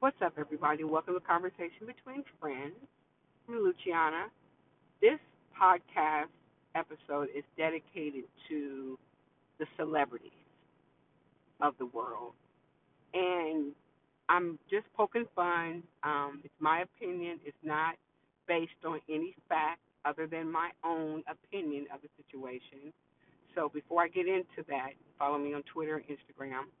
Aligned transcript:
What's 0.00 0.16
up, 0.24 0.32
everybody? 0.38 0.82
Welcome 0.82 1.12
to 1.12 1.20
Conversation 1.20 1.84
Between 1.84 2.24
Friends. 2.40 2.72
I'm 3.46 3.56
Luciana. 3.56 4.28
This 5.02 5.18
podcast 5.52 6.32
episode 6.74 7.28
is 7.36 7.44
dedicated 7.58 8.24
to 8.48 8.98
the 9.58 9.66
celebrities 9.76 10.30
of 11.60 11.74
the 11.78 11.84
world. 11.84 12.32
And 13.12 13.72
I'm 14.30 14.58
just 14.70 14.86
poking 14.96 15.26
fun. 15.36 15.82
Um, 16.02 16.40
it's 16.44 16.60
my 16.60 16.80
opinion. 16.80 17.38
It's 17.44 17.54
not 17.62 17.96
based 18.48 18.72
on 18.86 19.00
any 19.06 19.36
fact 19.50 19.80
other 20.06 20.26
than 20.26 20.50
my 20.50 20.70
own 20.82 21.22
opinion 21.28 21.84
of 21.94 22.00
the 22.00 22.08
situation. 22.16 22.90
So 23.54 23.68
before 23.68 24.02
I 24.02 24.08
get 24.08 24.26
into 24.26 24.64
that, 24.66 24.92
follow 25.18 25.36
me 25.36 25.52
on 25.52 25.62
Twitter 25.64 25.96
and 25.96 26.06
Instagram 26.06 26.72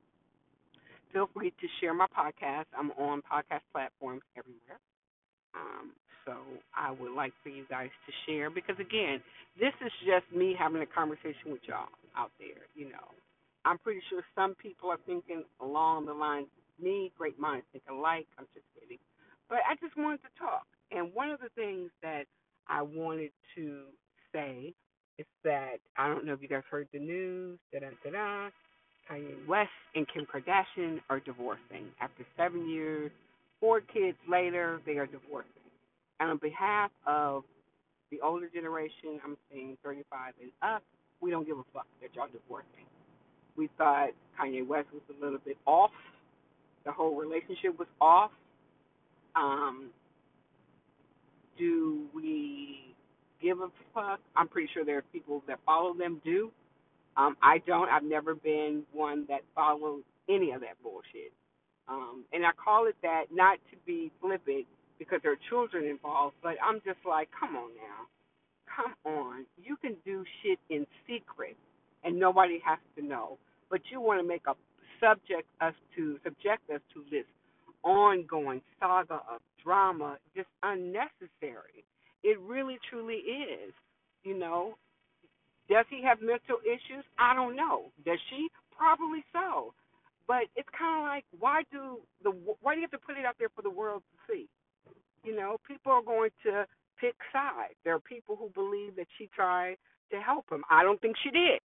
feel 1.12 1.28
free 1.34 1.50
to 1.50 1.66
share 1.80 1.94
my 1.94 2.06
podcast. 2.16 2.66
I'm 2.76 2.90
on 2.92 3.22
podcast 3.22 3.62
platforms 3.72 4.22
everywhere. 4.36 4.78
Um, 5.54 5.92
so 6.24 6.34
I 6.74 6.90
would 6.92 7.12
like 7.12 7.32
for 7.42 7.48
you 7.48 7.64
guys 7.68 7.90
to 8.06 8.12
share 8.26 8.50
because 8.50 8.76
again, 8.78 9.20
this 9.58 9.72
is 9.84 9.92
just 10.06 10.24
me 10.36 10.54
having 10.58 10.82
a 10.82 10.86
conversation 10.86 11.50
with 11.50 11.60
y'all 11.66 11.90
out 12.16 12.30
there. 12.38 12.68
You 12.74 12.90
know, 12.90 13.06
I'm 13.64 13.78
pretty 13.78 14.00
sure 14.08 14.22
some 14.34 14.54
people 14.54 14.90
are 14.90 15.00
thinking 15.06 15.44
along 15.60 16.06
the 16.06 16.14
lines 16.14 16.46
me, 16.80 17.12
great 17.18 17.38
minds 17.38 17.66
think 17.72 17.84
alike. 17.90 18.26
I'm 18.38 18.46
just 18.54 18.64
kidding, 18.78 18.98
but 19.48 19.58
I 19.68 19.74
just 19.80 19.96
wanted 19.96 20.20
to 20.22 20.32
talk. 20.38 20.64
And 20.90 21.12
one 21.14 21.30
of 21.30 21.40
the 21.40 21.50
things 21.54 21.90
that 22.02 22.24
I 22.68 22.82
wanted 22.82 23.30
to 23.56 23.82
say 24.32 24.72
is 25.18 25.26
that 25.44 25.76
I 25.98 26.08
don't 26.08 26.24
know 26.24 26.32
if 26.32 26.40
you 26.40 26.48
guys 26.48 26.62
heard 26.70 26.88
the 26.92 26.98
news. 26.98 27.58
Da 27.72 27.80
da 27.80 27.88
da 28.04 28.10
da 28.10 28.50
Kanye 29.10 29.46
West 29.48 29.70
and 29.94 30.06
Kim 30.12 30.26
Kardashian 30.26 31.00
are 31.10 31.20
divorcing. 31.20 31.86
After 32.00 32.24
seven 32.36 32.68
years, 32.68 33.10
four 33.60 33.80
kids 33.80 34.16
later, 34.28 34.80
they 34.86 34.98
are 34.98 35.06
divorcing. 35.06 35.50
And 36.20 36.30
on 36.30 36.38
behalf 36.38 36.90
of 37.06 37.42
the 38.10 38.20
older 38.20 38.48
generation, 38.52 39.20
I'm 39.24 39.36
saying 39.50 39.78
35 39.82 40.34
and 40.40 40.50
up, 40.62 40.82
we 41.20 41.30
don't 41.30 41.46
give 41.46 41.58
a 41.58 41.64
fuck 41.72 41.86
that 42.00 42.10
y'all 42.14 42.28
divorcing. 42.32 42.86
We 43.56 43.68
thought 43.76 44.10
Kanye 44.40 44.66
West 44.66 44.88
was 44.92 45.02
a 45.10 45.24
little 45.24 45.40
bit 45.44 45.56
off. 45.66 45.90
The 46.84 46.92
whole 46.92 47.16
relationship 47.16 47.78
was 47.78 47.88
off. 48.00 48.30
Um, 49.36 49.90
do 51.58 52.06
we 52.14 52.94
give 53.42 53.60
a 53.60 53.68
fuck? 53.94 54.20
I'm 54.36 54.48
pretty 54.48 54.68
sure 54.72 54.84
there 54.84 54.98
are 54.98 55.04
people 55.12 55.42
that 55.46 55.58
follow 55.66 55.94
them 55.94 56.20
do. 56.24 56.50
Um, 57.16 57.36
I 57.42 57.58
don't. 57.66 57.88
I've 57.88 58.04
never 58.04 58.34
been 58.34 58.84
one 58.92 59.26
that 59.28 59.40
follows 59.54 60.02
any 60.28 60.52
of 60.52 60.60
that 60.60 60.80
bullshit. 60.82 61.32
Um, 61.88 62.24
and 62.32 62.46
I 62.46 62.50
call 62.52 62.86
it 62.86 62.96
that 63.02 63.24
not 63.32 63.58
to 63.70 63.76
be 63.84 64.12
flippant 64.20 64.66
because 64.98 65.18
there 65.22 65.32
are 65.32 65.42
children 65.48 65.86
involved, 65.86 66.36
but 66.42 66.54
I'm 66.64 66.80
just 66.84 67.00
like, 67.08 67.28
come 67.38 67.56
on 67.56 67.70
now. 67.74 68.06
Come 68.76 68.94
on. 69.04 69.46
You 69.60 69.76
can 69.76 69.96
do 70.04 70.24
shit 70.42 70.58
in 70.68 70.86
secret 71.08 71.56
and 72.04 72.18
nobody 72.18 72.60
has 72.64 72.78
to 72.96 73.04
know. 73.04 73.38
But 73.70 73.80
you 73.90 74.00
want 74.00 74.20
to 74.20 74.26
make 74.26 74.42
a 74.46 74.54
subject 75.00 75.48
us 75.60 75.74
to 75.96 76.18
subject 76.22 76.70
us 76.72 76.80
to 76.94 77.02
this 77.10 77.24
ongoing 77.82 78.60
saga 78.78 79.14
of 79.14 79.40
drama, 79.64 80.18
just 80.36 80.48
unnecessary. 80.62 81.84
It 82.22 82.38
really 82.40 82.78
truly 82.88 83.16
is. 83.16 83.72
You 84.22 84.38
know, 84.38 84.76
does 85.70 85.86
he 85.88 86.02
have 86.02 86.20
mental 86.20 86.58
issues? 86.66 87.06
I 87.18 87.34
don't 87.34 87.54
know. 87.54 87.94
Does 88.04 88.18
she? 88.28 88.48
Probably 88.76 89.24
so. 89.32 89.72
But 90.26 90.50
it's 90.56 90.68
kind 90.76 91.02
of 91.02 91.08
like, 91.08 91.24
why 91.38 91.62
do 91.70 91.98
the 92.22 92.30
why 92.60 92.74
do 92.74 92.80
you 92.80 92.86
have 92.90 92.98
to 92.98 93.06
put 93.06 93.16
it 93.16 93.24
out 93.24 93.36
there 93.38 93.48
for 93.54 93.62
the 93.62 93.70
world 93.70 94.02
to 94.10 94.16
see? 94.26 94.48
You 95.22 95.36
know, 95.36 95.56
people 95.66 95.92
are 95.92 96.02
going 96.02 96.30
to 96.44 96.66
pick 97.00 97.14
sides. 97.32 97.74
There 97.84 97.94
are 97.94 98.00
people 98.00 98.36
who 98.36 98.50
believe 98.50 98.96
that 98.96 99.06
she 99.16 99.28
tried 99.34 99.76
to 100.10 100.20
help 100.20 100.50
him. 100.50 100.64
I 100.70 100.82
don't 100.82 101.00
think 101.00 101.16
she 101.22 101.30
did. 101.30 101.60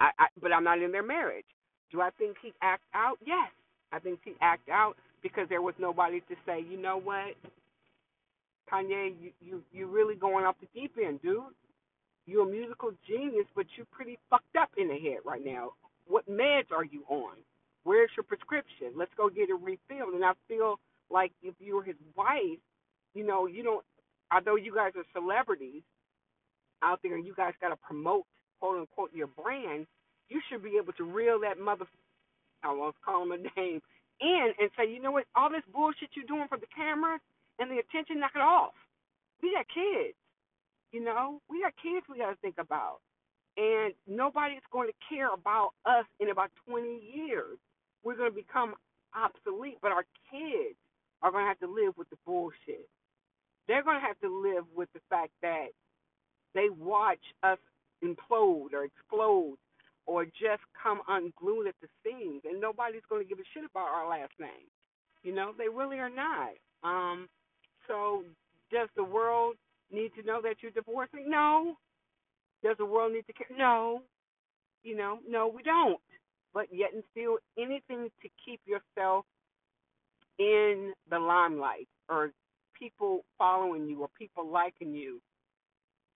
I, 0.00 0.10
I 0.18 0.26
but 0.40 0.52
I'm 0.52 0.64
not 0.64 0.80
in 0.80 0.90
their 0.90 1.02
marriage. 1.04 1.46
Do 1.92 2.00
I 2.00 2.10
think 2.18 2.36
he 2.42 2.52
act 2.62 2.82
out? 2.94 3.18
Yes. 3.24 3.50
I 3.92 3.98
think 3.98 4.20
he 4.24 4.32
act 4.40 4.68
out 4.68 4.96
because 5.22 5.48
there 5.48 5.62
was 5.62 5.74
nobody 5.78 6.20
to 6.20 6.34
say, 6.44 6.64
you 6.68 6.80
know 6.80 6.98
what, 6.98 7.34
Kanye, 8.70 9.12
you 9.20 9.30
you 9.40 9.62
you 9.72 9.86
really 9.86 10.14
going 10.14 10.44
off 10.44 10.56
the 10.60 10.68
deep 10.78 10.92
end, 11.02 11.20
dude. 11.22 11.44
You're 12.26 12.48
a 12.48 12.50
musical 12.50 12.92
genius, 13.06 13.46
but 13.54 13.66
you're 13.76 13.86
pretty 13.92 14.18
fucked 14.30 14.56
up 14.58 14.70
in 14.76 14.88
the 14.88 14.98
head 14.98 15.18
right 15.24 15.44
now. 15.44 15.72
What 16.06 16.28
meds 16.28 16.72
are 16.74 16.84
you 16.84 17.04
on? 17.08 17.36
Where's 17.84 18.10
your 18.16 18.24
prescription? 18.24 18.92
Let's 18.96 19.12
go 19.16 19.28
get 19.28 19.50
it 19.50 19.60
refilled. 19.60 20.14
And 20.14 20.24
I 20.24 20.32
feel 20.48 20.80
like 21.10 21.32
if 21.42 21.54
you 21.60 21.76
were 21.76 21.84
his 21.84 22.00
wife, 22.16 22.60
you 23.14 23.26
know, 23.26 23.46
you 23.46 23.62
don't. 23.62 23.84
Although 24.32 24.56
you 24.56 24.74
guys 24.74 24.92
are 24.96 25.04
celebrities 25.12 25.82
out 26.82 27.00
there, 27.02 27.14
and 27.14 27.26
you 27.26 27.34
guys 27.36 27.52
got 27.60 27.68
to 27.68 27.76
promote 27.76 28.24
quote 28.58 28.80
unquote 28.80 29.12
your 29.12 29.28
brand, 29.28 29.86
you 30.28 30.40
should 30.48 30.62
be 30.62 30.78
able 30.80 30.92
to 30.94 31.04
reel 31.04 31.40
that 31.40 31.58
mother. 31.58 31.84
I 32.62 32.72
won't 32.72 32.96
call 33.04 33.22
him 33.22 33.32
a 33.32 33.60
name 33.60 33.82
in 34.20 34.52
and 34.58 34.70
say, 34.76 34.90
you 34.90 35.00
know 35.00 35.12
what, 35.12 35.24
all 35.36 35.50
this 35.50 35.62
bullshit 35.72 36.08
you're 36.14 36.24
doing 36.24 36.48
for 36.48 36.56
the 36.56 36.70
camera 36.74 37.18
and 37.58 37.70
the 37.70 37.78
attention, 37.78 38.20
knock 38.20 38.32
it 38.34 38.40
off. 38.40 38.72
We 39.42 39.52
got 39.52 39.66
kids. 39.68 40.16
You 40.94 41.02
know, 41.02 41.40
we 41.50 41.60
got 41.60 41.74
kids 41.82 42.06
we 42.08 42.18
got 42.18 42.30
to 42.30 42.36
think 42.36 42.54
about. 42.56 42.98
And 43.56 43.94
nobody's 44.06 44.62
going 44.70 44.86
to 44.86 44.94
care 45.10 45.34
about 45.34 45.70
us 45.84 46.06
in 46.20 46.30
about 46.30 46.50
20 46.68 46.86
years. 47.12 47.58
We're 48.04 48.14
going 48.14 48.30
to 48.30 48.34
become 48.34 48.74
obsolete, 49.10 49.78
but 49.82 49.90
our 49.90 50.06
kids 50.30 50.78
are 51.20 51.32
going 51.32 51.42
to 51.42 51.48
have 51.48 51.58
to 51.60 51.66
live 51.66 51.98
with 51.98 52.08
the 52.10 52.16
bullshit. 52.24 52.86
They're 53.66 53.82
going 53.82 53.98
to 53.98 54.06
have 54.06 54.20
to 54.20 54.30
live 54.30 54.66
with 54.72 54.88
the 54.94 55.00
fact 55.10 55.32
that 55.42 55.74
they 56.54 56.68
watch 56.70 57.22
us 57.42 57.58
implode 58.04 58.72
or 58.72 58.84
explode 58.84 59.58
or 60.06 60.24
just 60.26 60.62
come 60.80 61.00
unglued 61.08 61.66
at 61.66 61.74
the 61.82 61.88
seams, 62.04 62.42
and 62.44 62.60
nobody's 62.60 63.02
going 63.08 63.22
to 63.22 63.28
give 63.28 63.40
a 63.40 63.48
shit 63.52 63.64
about 63.64 63.88
our 63.88 64.08
last 64.08 64.32
name. 64.38 64.70
You 65.24 65.34
know, 65.34 65.54
they 65.58 65.68
really 65.68 65.98
are 65.98 66.10
not. 66.10 66.54
Um, 66.84 67.28
so 67.88 68.22
does 68.70 68.88
the 68.94 69.02
world 69.02 69.56
need 69.90 70.12
to 70.18 70.26
know 70.26 70.40
that 70.42 70.56
you're 70.60 70.72
divorcing? 70.72 71.28
No. 71.28 71.76
Does 72.62 72.76
the 72.78 72.84
world 72.84 73.12
need 73.12 73.26
to 73.26 73.32
care? 73.32 73.56
No. 73.56 74.02
You 74.82 74.96
know, 74.96 75.18
no, 75.28 75.48
we 75.48 75.62
don't. 75.62 76.00
But 76.52 76.66
yet 76.70 76.92
and 76.94 77.02
still, 77.10 77.38
anything 77.58 78.10
to 78.22 78.28
keep 78.44 78.60
yourself 78.66 79.24
in 80.38 80.92
the 81.10 81.18
limelight 81.18 81.88
or 82.08 82.32
people 82.78 83.24
following 83.38 83.88
you 83.88 84.02
or 84.02 84.08
people 84.18 84.46
liking 84.46 84.94
you. 84.94 85.20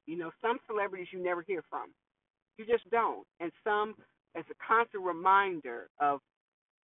You 0.07 0.17
know, 0.17 0.31
some 0.41 0.59
celebrities 0.67 1.09
you 1.13 1.23
never 1.23 1.43
hear 1.43 1.63
from. 1.69 1.89
You 2.57 2.65
just 2.67 2.89
don't. 2.91 3.27
And 3.41 3.53
some 3.65 3.95
as 4.37 4.45
a 4.51 4.67
constant 4.67 5.05
reminder 5.05 5.89
of 6.01 6.21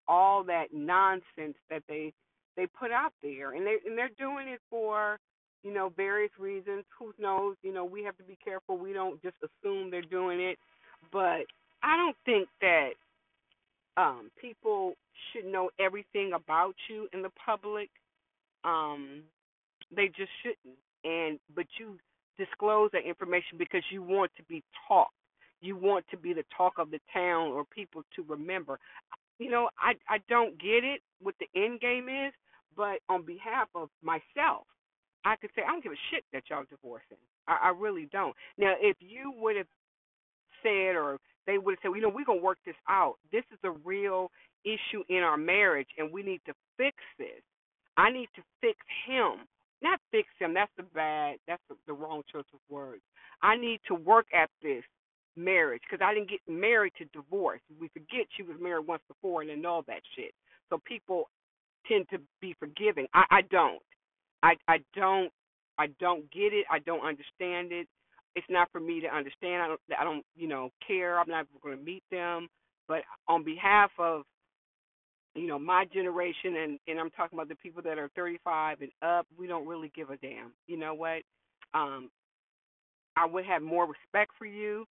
all 0.07 0.43
that 0.43 0.67
nonsense 0.73 1.55
that 1.69 1.83
they 1.87 2.13
they 2.55 2.67
put 2.67 2.91
out 2.91 3.11
there 3.21 3.53
and 3.53 3.65
they 3.65 3.77
and 3.85 3.97
they're 3.97 4.09
doing 4.17 4.47
it 4.47 4.61
for 4.69 5.17
you 5.65 5.73
know, 5.73 5.91
various 5.97 6.31
reasons. 6.39 6.85
Who 6.99 7.11
knows? 7.19 7.55
You 7.63 7.73
know, 7.73 7.83
we 7.83 8.03
have 8.03 8.15
to 8.17 8.23
be 8.23 8.37
careful. 8.41 8.77
We 8.77 8.93
don't 8.93 9.19
just 9.23 9.35
assume 9.41 9.89
they're 9.89 10.03
doing 10.03 10.39
it. 10.39 10.59
But 11.11 11.47
I 11.81 11.97
don't 11.97 12.15
think 12.23 12.47
that 12.61 12.89
um, 13.97 14.29
people 14.39 14.93
should 15.31 15.45
know 15.45 15.71
everything 15.79 16.33
about 16.33 16.75
you 16.87 17.07
in 17.13 17.23
the 17.23 17.31
public. 17.43 17.89
Um, 18.63 19.23
they 19.93 20.07
just 20.07 20.29
shouldn't. 20.43 20.77
And 21.03 21.39
but 21.55 21.65
you 21.79 21.97
disclose 22.37 22.91
that 22.93 23.07
information 23.07 23.57
because 23.57 23.83
you 23.91 24.03
want 24.03 24.31
to 24.37 24.43
be 24.43 24.63
talked. 24.87 25.13
You 25.61 25.75
want 25.75 26.05
to 26.11 26.17
be 26.17 26.33
the 26.33 26.45
talk 26.55 26.73
of 26.77 26.91
the 26.91 26.99
town 27.11 27.47
or 27.47 27.65
people 27.65 28.03
to 28.15 28.25
remember. 28.27 28.77
You 29.39 29.49
know, 29.49 29.69
I 29.79 29.93
I 30.07 30.19
don't 30.29 30.59
get 30.59 30.83
it 30.83 31.01
what 31.23 31.33
the 31.39 31.47
end 31.59 31.79
game 31.79 32.07
is, 32.07 32.33
but 32.77 32.99
on 33.09 33.25
behalf 33.25 33.67
of 33.73 33.89
myself, 34.03 34.67
I 35.25 35.35
could 35.35 35.49
say 35.55 35.63
I 35.65 35.71
don't 35.71 35.83
give 35.83 35.91
a 35.91 36.07
shit 36.11 36.23
that 36.33 36.43
y'all 36.49 36.63
divorcing. 36.69 37.17
I, 37.47 37.57
I 37.65 37.69
really 37.69 38.07
don't. 38.11 38.35
Now, 38.57 38.73
if 38.79 38.97
you 38.99 39.33
would 39.37 39.57
have 39.57 39.67
said, 40.61 40.95
or 40.95 41.17
they 41.47 41.57
would 41.57 41.73
have 41.73 41.79
said, 41.81 41.89
well, 41.89 41.97
you 41.97 42.03
know, 42.03 42.13
we're 42.13 42.25
gonna 42.25 42.41
work 42.41 42.59
this 42.65 42.75
out. 42.87 43.15
This 43.31 43.43
is 43.51 43.59
a 43.63 43.71
real 43.71 44.31
issue 44.63 45.03
in 45.09 45.23
our 45.23 45.37
marriage, 45.37 45.89
and 45.97 46.11
we 46.11 46.23
need 46.23 46.41
to 46.45 46.53
fix 46.77 46.95
this. 47.17 47.41
I 47.97 48.11
need 48.11 48.29
to 48.35 48.41
fix 48.61 48.77
him, 49.07 49.47
not 49.81 49.99
fix 50.11 50.27
him. 50.39 50.53
That's 50.53 50.71
the 50.77 50.83
bad. 50.83 51.37
That's 51.47 51.61
the, 51.69 51.75
the 51.87 51.93
wrong 51.93 52.23
choice 52.31 52.45
of 52.53 52.59
words. 52.69 53.01
I 53.41 53.55
need 53.57 53.79
to 53.87 53.95
work 53.95 54.27
at 54.33 54.49
this 54.61 54.83
marriage 55.37 55.81
because 55.89 56.05
I 56.05 56.13
didn't 56.13 56.29
get 56.29 56.39
married 56.47 56.93
to 56.97 57.05
divorce. 57.05 57.61
We 57.79 57.89
forget 57.89 58.27
she 58.35 58.43
was 58.43 58.57
married 58.59 58.87
once 58.87 59.01
before 59.07 59.41
and 59.41 59.49
then 59.49 59.65
all 59.65 59.83
that 59.87 60.01
shit. 60.15 60.33
So 60.69 60.79
people 60.85 61.29
tend 61.87 62.07
to 62.11 62.19
be 62.41 62.55
forgiving. 62.59 63.07
I, 63.13 63.23
I 63.29 63.41
don't. 63.51 63.81
I 64.45 64.55
I 64.69 64.79
don't 64.95 65.31
I 65.79 65.87
don't 65.99 66.31
get 66.31 66.53
it. 66.53 66.67
I 66.71 66.79
don't 66.81 67.05
understand 67.07 67.73
it. 67.73 67.87
It's 68.35 68.47
not 68.49 68.69
for 68.71 68.81
me 68.81 69.01
to 69.01 69.09
understand. 69.15 69.63
I 69.63 69.69
don't 69.69 69.81
I 69.99 70.05
don't 70.05 70.25
you 70.37 70.47
know 70.49 70.71
care. 70.87 71.19
I'm 71.19 71.29
not 71.29 71.47
going 71.63 71.77
to 71.77 71.83
meet 71.83 72.03
them. 72.11 72.49
But 72.87 73.03
on 73.29 73.43
behalf 73.45 73.91
of 73.99 74.23
you 75.35 75.47
know, 75.47 75.59
my 75.59 75.85
generation 75.93 76.57
and 76.57 76.79
and 76.87 76.99
I'm 76.99 77.11
talking 77.11 77.37
about 77.37 77.49
the 77.49 77.55
people 77.57 77.83
that 77.83 77.99
are 77.99 78.09
35 78.15 78.81
and 78.81 78.91
up, 79.03 79.27
we 79.37 79.47
don't 79.47 79.67
really 79.67 79.91
give 79.95 80.11
a 80.11 80.17
damn. 80.17 80.53
You 80.67 80.77
know 80.77 80.95
what? 80.95 81.23
Um 81.75 82.11
I 83.17 83.27
would 83.27 83.45
have 83.45 83.63
more 83.63 83.87
respect 83.87 84.33
for 84.39 84.45
you 84.47 84.85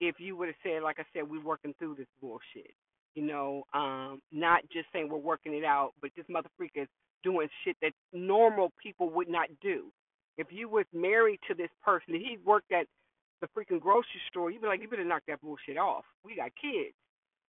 if 0.00 0.16
you 0.20 0.36
would 0.36 0.48
have 0.48 0.56
said 0.64 0.82
like 0.84 0.98
I 1.00 1.04
said 1.14 1.30
we're 1.30 1.44
working 1.44 1.74
through 1.78 1.96
this 1.96 2.08
bullshit. 2.22 2.74
You 3.16 3.24
know, 3.24 3.64
um 3.74 4.22
not 4.32 4.62
just 4.72 4.88
saying 4.92 5.10
we're 5.10 5.18
working 5.18 5.54
it 5.54 5.64
out, 5.64 5.92
but 6.02 6.12
this 6.16 6.26
motherfucker 6.30 6.70
is 6.82 6.88
doing 7.26 7.48
shit 7.64 7.76
that 7.82 7.90
normal 8.12 8.70
people 8.80 9.10
would 9.10 9.28
not 9.28 9.48
do. 9.60 9.90
If 10.38 10.46
you 10.50 10.68
was 10.68 10.86
married 10.92 11.40
to 11.48 11.54
this 11.54 11.70
person, 11.84 12.14
if 12.14 12.22
he 12.22 12.38
worked 12.44 12.70
at 12.70 12.86
the 13.40 13.48
freaking 13.48 13.80
grocery 13.80 14.22
store, 14.30 14.52
you'd 14.52 14.62
be 14.62 14.68
like, 14.68 14.80
you 14.80 14.88
better 14.88 15.04
knock 15.04 15.22
that 15.26 15.40
bullshit 15.42 15.76
off. 15.76 16.04
We 16.24 16.36
got 16.36 16.50
kids. 16.60 16.94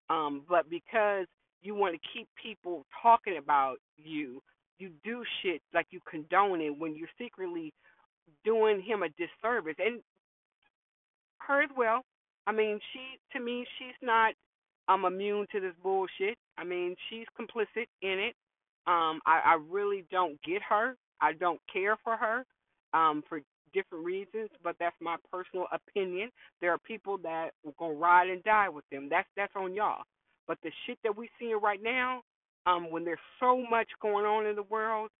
Um, 0.09 0.43
but 0.49 0.71
because 0.71 1.27
you 1.61 1.75
want 1.75 1.97
to 1.97 2.09
keep 2.15 2.29
people 2.41 2.87
talking 3.03 3.37
about 3.37 3.79
you, 3.97 4.41
you 4.79 4.91
do 5.03 5.25
shit 5.43 5.61
like 5.75 5.87
you 5.91 5.99
condone 6.09 6.61
it 6.61 6.79
when 6.79 6.95
you're 6.95 7.09
secretly 7.19 7.73
doing 8.45 8.81
him 8.81 9.03
a 9.03 9.09
disservice. 9.09 9.77
And 9.79 10.01
her 11.39 11.63
as 11.63 11.71
well. 11.77 12.03
I 12.47 12.53
mean, 12.53 12.79
she 12.93 13.19
to 13.37 13.43
me, 13.43 13.67
she's 13.79 13.99
not 14.03 14.35
um 14.89 15.05
immune 15.05 15.47
to 15.53 15.61
this 15.61 15.75
bullshit. 15.83 16.37
I 16.59 16.65
mean, 16.65 16.95
she's 17.09 17.27
complicit 17.39 17.89
in 18.03 18.19
it. 18.19 18.35
Um, 18.87 19.21
I, 19.27 19.41
I 19.45 19.59
really 19.71 20.05
don't 20.11 20.41
get 20.43 20.63
her. 20.69 20.97
I 21.21 21.33
don't 21.33 21.61
care 21.73 21.97
for 22.05 22.17
her. 22.17 22.45
Um, 22.93 23.23
for 23.29 23.41
different 23.73 24.05
reasons, 24.05 24.51
but 24.63 24.77
that's 24.79 24.95
my 25.01 25.17
personal 25.33 25.67
opinion. 25.73 26.31
There 26.61 26.71
are 26.73 26.79
people 26.79 27.19
that 27.19 27.51
will 27.65 27.75
go 27.79 27.91
ride 27.91 28.29
and 28.29 28.43
die 28.45 28.69
with 28.69 28.85
them. 28.91 29.09
That's 29.11 29.29
that's 29.37 29.53
on 29.57 29.75
y'all. 29.75 30.05
But 30.47 30.59
the 30.63 30.71
shit 30.87 30.99
that 31.03 31.17
we 31.17 31.29
seeing 31.39 31.59
right 31.61 31.83
now, 31.83 32.23
um, 32.67 32.91
when 32.91 33.05
there's 33.05 33.19
so 33.41 33.65
much 33.69 33.89
going 34.01 34.25
on 34.25 34.47
in 34.47 34.55
the 34.55 34.63
world, 34.63 35.11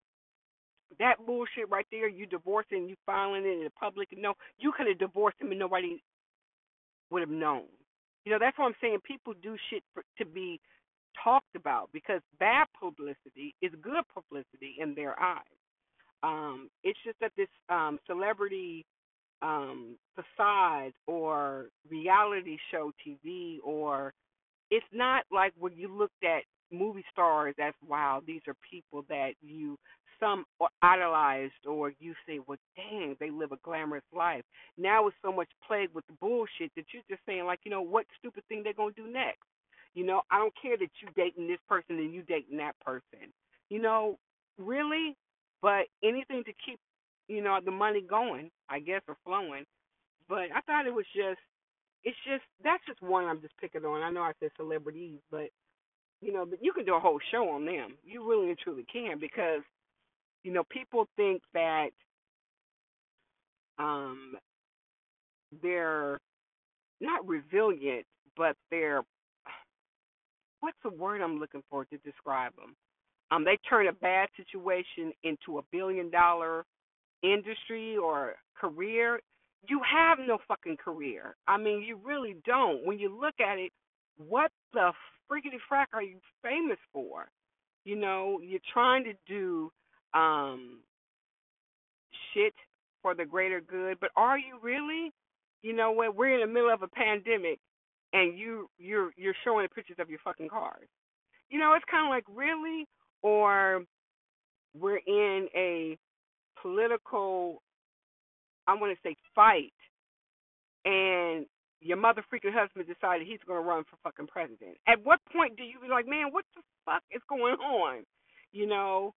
that 0.99 1.17
bullshit 1.27 1.69
right 1.71 1.87
there, 1.91 2.09
you 2.09 2.27
divorcing, 2.27 2.89
you 2.89 2.95
filing 3.05 3.45
it 3.45 3.59
in 3.59 3.65
the 3.65 3.71
public, 3.71 4.09
no, 4.17 4.35
you 4.59 4.73
could 4.77 4.87
have 4.87 4.99
divorced 4.99 5.41
him 5.41 5.51
and 5.51 5.59
nobody 5.59 6.03
would 7.11 7.21
have 7.21 7.31
known. 7.31 7.65
You 8.25 8.33
know, 8.33 8.39
that's 8.41 8.59
what 8.59 8.67
I'm 8.67 8.75
saying. 8.81 8.99
People 9.05 9.35
do 9.43 9.57
shit 9.71 9.83
for, 9.93 10.03
to 10.19 10.25
be 10.25 10.61
talked 11.23 11.55
about 11.57 11.91
because 11.93 12.21
bad 12.39 12.67
publicity 12.79 13.55
is 13.63 13.73
good 13.83 14.05
publicity 14.13 14.77
in 14.79 14.95
their 14.95 15.19
eyes. 15.21 15.43
Um, 16.23 16.71
it's 16.83 16.99
just 17.05 17.19
that 17.21 17.33
this 17.37 17.49
um, 17.69 17.99
celebrity 18.07 18.85
um, 19.43 19.97
facade 20.15 20.93
or 21.07 21.67
reality 21.91 22.57
show 22.71 22.93
TV 23.07 23.59
or 23.63 24.13
it's 24.71 24.87
not 24.93 25.25
like 25.31 25.53
when 25.59 25.73
you 25.77 25.95
looked 25.95 26.25
at 26.25 26.43
movie 26.73 27.05
stars 27.13 27.55
as 27.61 27.75
wow, 27.87 28.23
these 28.27 28.41
are 28.49 28.55
people 28.71 29.05
that 29.09 29.33
you 29.43 29.79
some 30.21 30.45
idolized 30.83 31.67
or 31.67 31.93
you 31.99 32.15
say, 32.27 32.39
well, 32.47 32.59
dang, 32.77 33.17
they 33.21 33.31
live 33.31 33.53
a 33.53 33.59
glamorous 33.63 34.05
life. 34.17 34.45
Now 34.79 35.07
it's 35.07 35.17
so 35.23 35.33
much 35.33 35.49
plagued 35.67 35.95
with 35.95 36.07
the 36.07 36.15
bullshit 36.21 36.71
that 36.77 36.85
you're 36.93 37.03
just 37.11 37.21
saying, 37.27 37.45
like, 37.45 37.61
you 37.65 37.71
know, 37.71 37.83
what 37.83 38.07
stupid 38.19 38.45
thing 38.49 38.63
they're 38.63 38.73
gonna 38.73 38.93
do 38.97 39.11
next? 39.11 39.43
You 39.95 40.05
know, 40.05 40.23
I 40.31 40.39
don't 40.39 40.55
care 40.61 40.77
that 40.77 40.91
you 41.01 41.09
dating 41.17 41.49
this 41.49 41.61
person 41.69 41.99
and 41.99 42.13
you 42.13 42.23
dating 42.23 42.59
that 42.59 42.79
person. 42.81 43.33
You 43.71 43.81
know, 43.81 44.19
really, 44.59 45.17
but 45.63 45.87
anything 46.03 46.45
to 46.45 46.53
keep, 46.67 46.79
you 47.29 47.43
know, 47.43 47.59
the 47.65 47.71
money 47.71 48.03
going, 48.03 48.51
I 48.69 48.81
guess, 48.81 49.03
or 49.09 49.17
flowing. 49.25 49.65
But 50.29 50.51
I 50.55 50.61
thought 50.67 50.87
it 50.87 50.95
was 50.95 51.07
just 51.15 51.39
it's 52.05 52.17
just 52.27 52.43
that's 52.63 52.85
just 52.87 53.03
one 53.03 53.25
I'm 53.25 53.41
just 53.41 53.57
picking 53.61 53.85
on. 53.85 54.03
I 54.03 54.11
know 54.11 54.23
I 54.23 54.33
said 54.41 54.51
celebrities, 54.57 55.19
but 55.31 55.49
you 56.21 56.33
know, 56.33 56.47
but 56.47 56.59
you 56.63 56.73
can 56.73 56.85
do 56.85 56.95
a 56.95 57.01
whole 57.01 57.19
show 57.31 57.49
on 57.51 57.65
them. 57.65 57.97
You 58.05 58.29
really 58.29 58.49
and 58.49 58.59
truly 58.59 58.85
can 58.93 59.19
because 59.19 59.63
you 60.43 60.53
know 60.53 60.65
people 60.71 61.09
think 61.17 61.43
that 61.55 61.89
um 63.79 64.37
they're 65.63 66.19
not 67.01 67.27
resilient, 67.27 68.07
but 68.37 68.57
they're 68.71 69.03
what's 70.65 70.79
the 70.83 70.91
word 70.91 71.21
I'm 71.21 71.39
looking 71.39 71.63
for 71.71 71.85
to 71.85 71.97
describe 71.99 72.57
them? 72.57 72.75
Um, 73.31 73.45
they 73.45 73.59
turn 73.69 73.89
a 73.89 73.93
bad 73.93 74.29
situation 74.37 75.13
into 75.23 75.59
a 75.59 75.63
billion 75.71 76.11
dollar 76.11 76.65
industry 77.23 77.97
or 77.97 78.35
career 78.59 79.21
you 79.69 79.81
have 79.91 80.19
no 80.27 80.39
fucking 80.47 80.77
career. 80.77 81.37
I 81.47 81.57
mean, 81.57 81.83
you 81.83 81.99
really 82.05 82.37
don't. 82.45 82.85
When 82.85 82.99
you 82.99 83.19
look 83.19 83.35
at 83.41 83.59
it, 83.59 83.73
what 84.17 84.51
the 84.73 84.93
freaking 85.31 85.59
frack 85.71 85.87
are 85.93 86.03
you 86.03 86.19
famous 86.43 86.79
for? 86.93 87.27
You 87.85 87.97
know, 87.97 88.41
you're 88.43 88.61
trying 88.73 89.05
to 89.05 89.13
do 89.27 89.71
um 90.15 90.81
shit 92.33 92.55
for 93.03 93.15
the 93.15 93.25
greater 93.25 93.61
good, 93.61 93.99
but 94.01 94.11
are 94.17 94.39
you 94.39 94.59
really? 94.63 95.13
You 95.63 95.75
know 95.75 95.93
what? 95.93 96.15
We're 96.15 96.35
in 96.35 96.47
the 96.47 96.53
middle 96.53 96.73
of 96.73 96.83
a 96.83 96.89
pandemic, 96.89 97.59
and 98.15 98.39
you 98.39 98.71
you're 98.79 99.11
you're 99.17 99.35
showing 99.45 99.69
pictures 99.69 99.97
of 100.01 100.09
your 100.09 100.21
fucking 100.25 100.49
cars. 100.49 100.89
You 101.51 101.59
know, 101.59 101.75
it's 101.75 101.85
kind 101.91 102.07
of 102.07 102.11
like 102.11 102.25
really, 102.35 102.87
or 103.23 103.83
we're 104.79 105.01
in 105.07 105.49
a 105.55 105.99
political 106.63 107.61
I 108.67 108.75
want 108.75 108.97
to 108.97 109.09
say 109.09 109.15
fight, 109.35 109.75
and 110.87 111.45
your 111.81 111.99
mother 111.99 112.25
freaking 112.33 112.55
husband 112.55 112.87
decided 112.87 113.27
he's 113.27 113.45
going 113.47 113.63
to 113.63 113.69
run 113.69 113.85
for 113.85 113.97
fucking 114.03 114.29
president. 114.29 114.79
At 114.89 115.05
what 115.05 115.21
point 115.31 115.57
do 115.59 115.65
you 115.65 115.79
be 115.83 115.89
like, 115.89 116.09
man, 116.09 116.29
what 116.31 116.47
the 116.55 116.63
fuck 116.87 117.03
is 117.11 117.21
going 117.29 117.57
on? 117.57 118.05
You 118.53 118.67
know, 118.67 119.13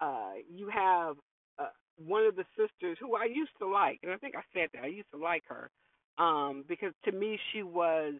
uh, 0.00 0.32
you 0.52 0.68
have 0.68 1.16
uh, 1.58 1.68
one 1.96 2.26
of 2.26 2.36
the 2.36 2.44
sisters 2.58 2.98
who 3.00 3.14
I 3.14 3.24
used 3.24 3.52
to 3.60 3.66
like, 3.66 4.00
and 4.02 4.12
I 4.12 4.16
think 4.16 4.34
I 4.36 4.42
said 4.52 4.68
that 4.74 4.84
I 4.84 4.88
used 4.88 5.10
to 5.12 5.18
like 5.18 5.44
her, 5.48 5.70
um, 6.18 6.64
because 6.68 6.92
to 7.06 7.12
me 7.12 7.38
she 7.52 7.62
was 7.62 8.14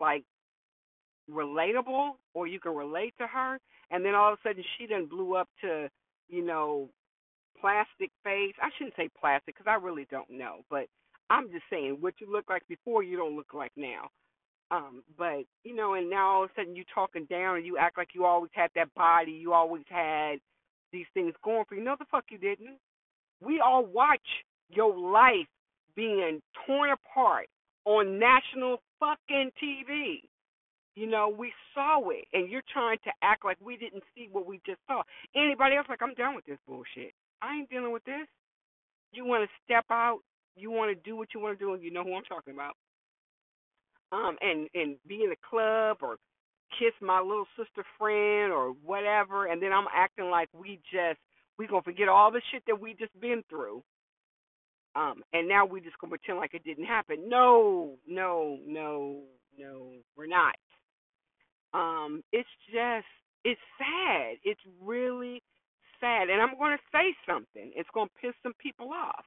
like 0.00 0.24
relatable, 1.30 2.12
or 2.34 2.46
you 2.46 2.60
can 2.60 2.74
relate 2.74 3.14
to 3.18 3.26
her, 3.26 3.58
and 3.90 4.04
then 4.04 4.14
all 4.14 4.32
of 4.32 4.38
a 4.44 4.48
sudden 4.48 4.64
she 4.76 4.86
then 4.86 5.06
blew 5.06 5.34
up 5.34 5.48
to, 5.62 5.88
you 6.28 6.44
know, 6.44 6.88
plastic 7.60 8.10
face. 8.24 8.54
I 8.62 8.70
shouldn't 8.76 8.96
say 8.96 9.08
plastic 9.20 9.56
because 9.56 9.70
I 9.70 9.74
really 9.84 10.06
don't 10.10 10.30
know, 10.30 10.60
but 10.70 10.86
I'm 11.30 11.50
just 11.50 11.64
saying 11.70 11.98
what 12.00 12.14
you 12.20 12.30
look 12.30 12.46
like 12.48 12.62
before 12.68 13.02
you 13.02 13.16
don't 13.16 13.36
look 13.36 13.52
like 13.54 13.72
now. 13.76 14.10
Um, 14.70 15.02
but 15.16 15.44
you 15.64 15.74
know, 15.74 15.94
and 15.94 16.10
now 16.10 16.28
all 16.28 16.44
of 16.44 16.50
a 16.50 16.60
sudden 16.60 16.76
you 16.76 16.84
talking 16.94 17.26
down 17.30 17.56
and 17.56 17.66
you 17.66 17.78
act 17.78 17.96
like 17.96 18.08
you 18.14 18.24
always 18.24 18.50
had 18.54 18.70
that 18.74 18.92
body, 18.94 19.32
you 19.32 19.52
always 19.52 19.84
had 19.88 20.36
these 20.92 21.06
things 21.14 21.32
going 21.42 21.64
for 21.68 21.74
you. 21.74 21.82
No, 21.82 21.96
the 21.98 22.04
fuck 22.10 22.24
you 22.30 22.38
didn't. 22.38 22.78
We 23.40 23.60
all 23.64 23.84
watch 23.84 24.20
your 24.68 24.96
life 24.96 25.46
being 25.96 26.42
torn 26.66 26.90
apart 26.90 27.46
on 27.84 28.18
national 28.18 28.78
fucking 29.00 29.50
TV. 29.62 30.22
You 30.94 31.06
know, 31.06 31.28
we 31.28 31.52
saw 31.74 32.00
it, 32.10 32.24
and 32.32 32.50
you're 32.50 32.66
trying 32.72 32.98
to 33.04 33.10
act 33.22 33.44
like 33.44 33.56
we 33.60 33.76
didn't 33.76 34.02
see 34.14 34.28
what 34.32 34.46
we 34.46 34.60
just 34.66 34.80
saw. 34.88 35.02
Anybody 35.36 35.76
else 35.76 35.86
like 35.88 36.02
I'm 36.02 36.14
done 36.14 36.34
with 36.34 36.44
this 36.44 36.58
bullshit. 36.66 37.14
I 37.40 37.54
ain't 37.54 37.70
dealing 37.70 37.92
with 37.92 38.04
this. 38.04 38.26
You 39.12 39.24
want 39.24 39.48
to 39.48 39.50
step 39.64 39.84
out, 39.90 40.20
you 40.56 40.70
want 40.70 40.90
to 40.90 41.08
do 41.08 41.16
what 41.16 41.28
you 41.34 41.40
want 41.40 41.58
to 41.58 41.64
do, 41.64 41.72
and 41.72 41.82
you 41.82 41.92
know 41.92 42.02
who 42.02 42.14
I'm 42.14 42.24
talking 42.24 42.52
about. 42.52 42.74
Um, 44.10 44.36
and 44.40 44.68
and 44.74 44.96
be 45.06 45.22
in 45.22 45.32
a 45.32 45.48
club 45.48 45.98
or 46.02 46.16
kiss 46.78 46.92
my 47.00 47.20
little 47.20 47.46
sister 47.56 47.84
friend 47.98 48.52
or 48.52 48.74
whatever, 48.84 49.46
and 49.46 49.62
then 49.62 49.72
I'm 49.72 49.86
acting 49.94 50.30
like 50.30 50.48
we 50.52 50.80
just 50.90 51.20
we 51.58 51.66
gonna 51.66 51.82
forget 51.82 52.08
all 52.08 52.30
the 52.30 52.42
shit 52.50 52.62
that 52.66 52.80
we 52.80 52.94
just 52.94 53.18
been 53.20 53.42
through. 53.48 53.82
Um, 54.98 55.22
and 55.32 55.46
now 55.46 55.64
we 55.64 55.80
just 55.80 55.98
gonna 56.00 56.10
pretend 56.10 56.38
like 56.38 56.54
it 56.54 56.64
didn't 56.64 56.86
happen. 56.86 57.28
No, 57.28 57.94
no, 58.08 58.58
no, 58.66 59.20
no, 59.56 59.92
we're 60.16 60.26
not. 60.26 60.56
Um, 61.72 62.24
it's 62.32 62.48
just 62.66 63.06
it's 63.44 63.60
sad. 63.78 64.38
It's 64.42 64.60
really 64.82 65.40
sad, 66.00 66.30
and 66.30 66.42
I'm 66.42 66.56
to 66.76 66.82
say 66.90 67.14
something. 67.26 67.70
It's 67.76 67.88
to 68.08 68.14
piss 68.20 68.34
some 68.42 68.54
people 68.58 68.90
off, 68.92 69.24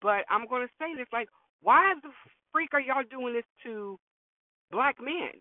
but 0.00 0.24
I'm 0.30 0.46
to 0.62 0.72
say 0.78 0.94
this: 0.96 1.08
like, 1.12 1.28
why 1.62 1.94
the 2.02 2.10
freak 2.52 2.70
are 2.72 2.80
y'all 2.80 3.02
doing 3.10 3.34
this 3.34 3.48
to 3.64 3.98
black 4.70 4.96
men? 5.02 5.32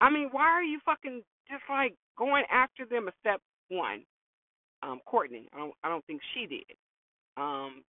I 0.00 0.08
mean, 0.08 0.28
why 0.32 0.46
are 0.46 0.64
you 0.64 0.80
fucking 0.86 1.22
just 1.50 1.64
like 1.68 1.94
going 2.16 2.44
after 2.50 2.86
them? 2.86 3.08
Except 3.08 3.42
one, 3.68 4.04
um, 4.82 5.00
Courtney. 5.04 5.48
I 5.52 5.58
don't, 5.58 5.74
I 5.84 5.90
don't 5.90 6.04
think 6.06 6.22
she 6.32 6.46
did. 6.46 6.76
Um, 7.36 7.82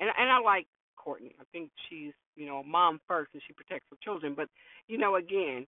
and 0.00 0.10
and 0.18 0.30
I 0.30 0.40
like 0.40 0.66
Courtney. 0.96 1.34
I 1.40 1.44
think 1.52 1.70
she's, 1.88 2.12
you 2.36 2.46
know, 2.46 2.62
mom 2.62 3.00
first, 3.08 3.30
and 3.34 3.42
she 3.46 3.52
protects 3.54 3.86
her 3.90 3.98
children. 4.02 4.34
But 4.36 4.48
you 4.88 4.98
know, 4.98 5.16
again, 5.16 5.66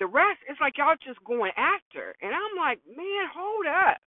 the 0.00 0.06
rest, 0.06 0.40
it's 0.48 0.60
like 0.60 0.78
y'all 0.78 0.96
just 1.04 1.22
going 1.24 1.52
after, 1.56 2.14
and 2.22 2.32
I'm 2.32 2.56
like, 2.58 2.80
man, 2.86 3.28
hold 3.34 3.66
up 3.66 3.98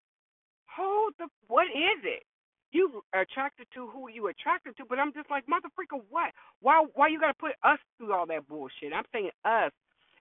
hold 0.76 1.14
the 1.18 1.28
what 1.49 1.66
is 1.68 2.00
it? 2.04 2.25
You 2.73 3.04
are 3.14 3.23
attracted 3.23 3.66
to 3.75 3.87
who 3.88 4.09
you 4.11 4.28
attracted 4.28 4.76
to, 4.78 4.85
but 4.88 4.99
I'm 4.99 5.12
just 5.12 5.30
like 5.30 5.49
mother 5.49 5.68
freaker, 5.78 6.00
what? 6.11 6.32
Why 6.61 6.85
why 6.94 7.09
you 7.09 7.21
gotta 7.21 7.35
put 7.38 7.52
us 7.64 7.78
through 7.99 8.12
all 8.14 8.26
that 8.26 8.49
bullshit? 8.49 8.92
I'm 8.94 9.04
saying 9.12 9.30
us 9.44 9.73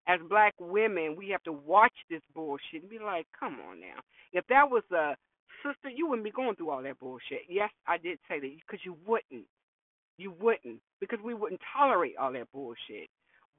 as 0.08 0.20
black 0.30 0.54
women, 0.60 1.16
we 1.16 1.30
have 1.30 1.44
to 1.44 1.54
watch 1.54 1.94
this 2.10 2.22
bullshit 2.34 2.82
and 2.82 2.90
be 2.90 3.00
like, 3.00 3.28
come 3.40 3.58
on 3.70 3.80
now. 3.80 4.02
If 4.34 4.46
that 4.48 4.70
was 4.70 4.84
a 4.92 5.16
sister, 5.64 5.90
you 5.90 6.08
wouldn't 6.08 6.26
be 6.26 6.32
going 6.32 6.56
through 6.56 6.70
all 6.70 6.84
that 6.84 7.00
bullshit. 7.00 7.42
Yes, 7.50 7.70
I 7.88 7.98
did 7.98 8.20
say 8.28 8.40
that 8.40 8.52
because 8.66 8.84
you 8.86 8.96
wouldn't. 9.06 9.46
You 10.18 10.34
wouldn't 10.40 10.82
because 11.00 11.20
we 11.24 11.34
wouldn't 11.34 11.62
tolerate 11.74 12.16
all 12.18 12.32
that 12.34 12.52
bullshit. 12.54 13.10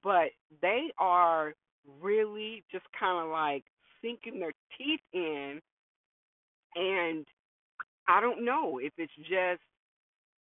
But 0.03 0.31
they 0.61 0.89
are 0.99 1.55
really 2.01 2.65
just 2.71 2.85
kind 2.99 3.25
of 3.25 3.31
like 3.31 3.65
sinking 4.03 4.41
their 4.41 4.53
teeth 4.77 5.01
in, 5.13 5.61
and 6.75 7.27
I 8.09 8.21
don't 8.21 8.45
know 8.45 8.79
if 8.79 8.93
it's 8.99 9.13
just 9.29 9.63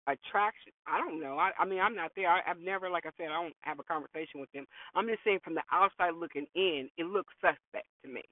attraction. 0.08 0.74
I 0.88 0.98
don't 0.98 1.22
know. 1.22 1.38
I, 1.38 1.52
I 1.60 1.66
mean, 1.66 1.80
I'm 1.80 1.96
not 1.96 2.12
there. 2.16 2.30
I, 2.30 2.42
I've 2.48 2.60
never, 2.60 2.90
like 2.90 3.06
I 3.06 3.12
said, 3.18 3.28
I 3.30 3.42
don't 3.42 3.56
have 3.62 3.80
a 3.80 3.84
conversation 3.84 4.40
with 4.40 4.52
them. 4.52 4.66
I'm 4.96 5.08
just 5.08 5.24
saying, 5.24 5.40
from 5.44 5.56
the 5.56 5.64
outside 5.72 6.14
looking 6.20 6.48
in, 6.56 6.90
it 6.98 7.06
looks 7.06 7.34
suspect 7.42 7.88
to 8.04 8.12
me. 8.12 8.24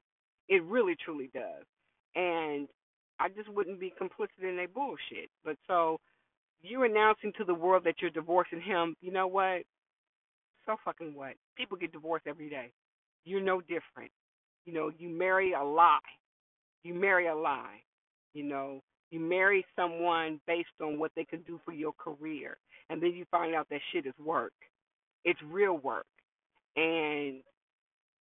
It 0.47 0.63
really, 0.63 0.95
truly 1.03 1.29
does. 1.33 1.65
And 2.15 2.67
I 3.19 3.29
just 3.29 3.49
wouldn't 3.49 3.79
be 3.79 3.93
complicit 4.01 4.47
in 4.47 4.55
their 4.55 4.67
bullshit. 4.67 5.29
But 5.43 5.57
so 5.67 5.99
you're 6.61 6.85
announcing 6.85 7.33
to 7.37 7.43
the 7.43 7.53
world 7.53 7.83
that 7.85 7.95
you're 8.01 8.11
divorcing 8.11 8.61
him. 8.61 8.95
You 9.01 9.11
know 9.11 9.27
what? 9.27 9.63
So 10.65 10.75
fucking 10.85 11.15
what? 11.15 11.33
People 11.57 11.77
get 11.77 11.91
divorced 11.91 12.27
every 12.27 12.49
day. 12.49 12.71
You're 13.25 13.41
no 13.41 13.61
different. 13.61 14.11
You 14.65 14.73
know, 14.73 14.91
you 14.97 15.09
marry 15.09 15.53
a 15.53 15.63
lie. 15.63 15.99
You 16.83 16.93
marry 16.93 17.27
a 17.27 17.35
lie. 17.35 17.81
You 18.33 18.43
know, 18.43 18.81
you 19.11 19.19
marry 19.19 19.65
someone 19.75 20.39
based 20.45 20.67
on 20.81 20.99
what 20.99 21.11
they 21.15 21.23
can 21.23 21.41
do 21.41 21.59
for 21.65 21.73
your 21.73 21.93
career, 21.93 22.57
and 22.89 23.01
then 23.01 23.11
you 23.13 23.25
find 23.31 23.55
out 23.55 23.67
that 23.69 23.81
shit 23.91 24.05
is 24.05 24.13
work. 24.23 24.53
It's 25.25 25.39
real 25.49 25.77
work, 25.77 26.05
and 26.75 27.41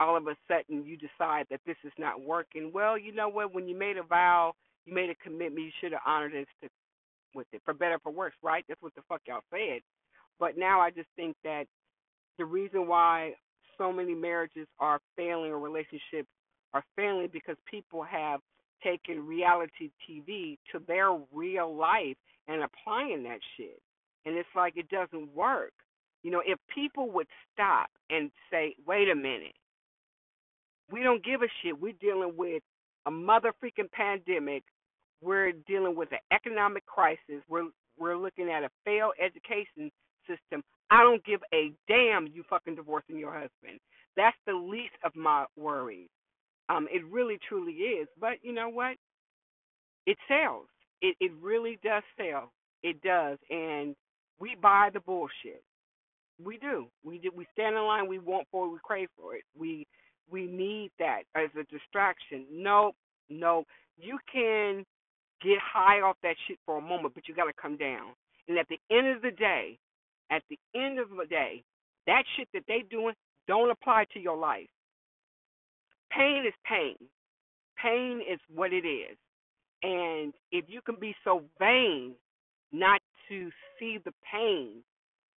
all 0.00 0.16
of 0.16 0.26
a 0.26 0.36
sudden 0.48 0.84
you 0.84 0.96
decide 0.96 1.46
that 1.50 1.60
this 1.66 1.76
is 1.84 1.92
not 1.98 2.20
working. 2.22 2.70
Well, 2.72 2.96
you 2.96 3.12
know 3.12 3.28
what? 3.28 3.52
When 3.54 3.68
you 3.68 3.78
made 3.78 3.98
a 3.98 4.02
vow, 4.02 4.54
you 4.88 4.94
made 4.94 5.10
a 5.10 5.14
commitment. 5.16 5.64
You 5.64 5.72
should 5.80 5.92
have 5.92 6.00
honored 6.06 6.34
it 6.34 6.48
to, 6.62 6.68
with 7.34 7.46
it, 7.52 7.60
for 7.64 7.74
better 7.74 7.98
for 8.02 8.10
worse, 8.10 8.34
right? 8.42 8.64
That's 8.68 8.82
what 8.82 8.94
the 8.94 9.02
fuck 9.08 9.20
y'all 9.26 9.40
said. 9.50 9.80
But 10.40 10.56
now 10.56 10.80
I 10.80 10.90
just 10.90 11.08
think 11.16 11.36
that 11.44 11.64
the 12.38 12.44
reason 12.44 12.86
why 12.86 13.34
so 13.76 13.92
many 13.92 14.14
marriages 14.14 14.66
are 14.80 15.00
failing 15.16 15.50
or 15.50 15.58
relationships 15.58 16.28
are 16.74 16.84
failing 16.96 17.28
because 17.32 17.56
people 17.70 18.02
have 18.02 18.40
taken 18.82 19.26
reality 19.26 19.90
TV 20.08 20.58
to 20.72 20.80
their 20.86 21.16
real 21.32 21.74
life 21.74 22.16
and 22.46 22.62
applying 22.62 23.24
that 23.24 23.40
shit. 23.56 23.80
And 24.24 24.36
it's 24.36 24.48
like 24.54 24.76
it 24.76 24.88
doesn't 24.88 25.34
work. 25.34 25.72
You 26.22 26.30
know, 26.30 26.42
if 26.44 26.58
people 26.74 27.10
would 27.12 27.26
stop 27.52 27.88
and 28.10 28.30
say, 28.50 28.74
wait 28.86 29.08
a 29.08 29.14
minute, 29.14 29.54
we 30.90 31.02
don't 31.02 31.24
give 31.24 31.42
a 31.42 31.48
shit. 31.62 31.80
We're 31.80 31.92
dealing 32.00 32.32
with 32.36 32.62
a 33.06 33.10
mother 33.10 33.52
freaking 33.62 33.90
pandemic. 33.90 34.64
We're 35.20 35.52
dealing 35.66 35.96
with 35.96 36.10
an 36.12 36.18
economic 36.32 36.86
crisis. 36.86 37.42
We're 37.48 37.68
we're 37.98 38.16
looking 38.16 38.50
at 38.50 38.62
a 38.62 38.70
failed 38.84 39.14
education 39.22 39.90
system. 40.26 40.62
I 40.90 41.02
don't 41.02 41.24
give 41.24 41.40
a 41.52 41.72
damn 41.88 42.28
you 42.28 42.44
fucking 42.48 42.76
divorcing 42.76 43.18
your 43.18 43.32
husband. 43.32 43.80
That's 44.16 44.36
the 44.46 44.54
least 44.54 44.94
of 45.04 45.14
my 45.16 45.46
worries. 45.56 46.08
Um, 46.68 46.86
it 46.90 47.04
really 47.10 47.38
truly 47.48 47.72
is. 47.72 48.08
But 48.20 48.38
you 48.42 48.52
know 48.52 48.68
what? 48.68 48.96
It 50.06 50.16
sells. 50.28 50.66
It 51.02 51.16
it 51.20 51.32
really 51.40 51.78
does 51.82 52.02
sell. 52.16 52.52
It 52.82 53.00
does, 53.02 53.38
and 53.50 53.96
we 54.38 54.56
buy 54.60 54.90
the 54.92 55.00
bullshit. 55.00 55.62
We 56.42 56.58
do. 56.58 56.86
We 57.04 57.18
do. 57.18 57.30
We 57.34 57.46
stand 57.52 57.76
in 57.76 57.82
line. 57.82 58.08
We 58.08 58.18
want 58.18 58.46
for 58.50 58.66
it. 58.66 58.70
We 58.70 58.78
crave 58.82 59.08
for 59.16 59.34
it. 59.34 59.42
We 59.58 59.86
we 60.30 60.46
need 60.46 60.90
that 60.98 61.22
as 61.34 61.50
a 61.58 61.64
distraction. 61.64 62.44
No, 62.52 62.92
no. 63.28 63.64
You 63.98 64.18
can 64.32 64.84
get 65.42 65.58
high 65.60 66.00
off 66.00 66.16
that 66.22 66.36
shit 66.46 66.58
for 66.66 66.78
a 66.78 66.80
moment, 66.80 67.14
but 67.14 67.28
you 67.28 67.34
got 67.34 67.44
to 67.44 67.52
come 67.60 67.76
down. 67.76 68.12
And 68.48 68.58
at 68.58 68.66
the 68.68 68.78
end 68.90 69.08
of 69.08 69.22
the 69.22 69.30
day, 69.30 69.78
at 70.30 70.42
the 70.50 70.58
end 70.74 70.98
of 70.98 71.08
the 71.10 71.26
day, 71.26 71.62
that 72.06 72.24
shit 72.36 72.48
that 72.54 72.62
they 72.68 72.84
doing 72.90 73.14
don't 73.46 73.70
apply 73.70 74.06
to 74.14 74.20
your 74.20 74.36
life. 74.36 74.68
Pain 76.10 76.44
is 76.46 76.54
pain. 76.64 76.96
Pain 77.82 78.20
is 78.20 78.40
what 78.54 78.72
it 78.72 78.86
is. 78.86 79.16
And 79.82 80.32
if 80.50 80.64
you 80.68 80.80
can 80.80 80.96
be 81.00 81.14
so 81.24 81.42
vain 81.58 82.14
not 82.72 83.00
to 83.28 83.50
see 83.78 83.98
the 84.04 84.12
pain, 84.32 84.82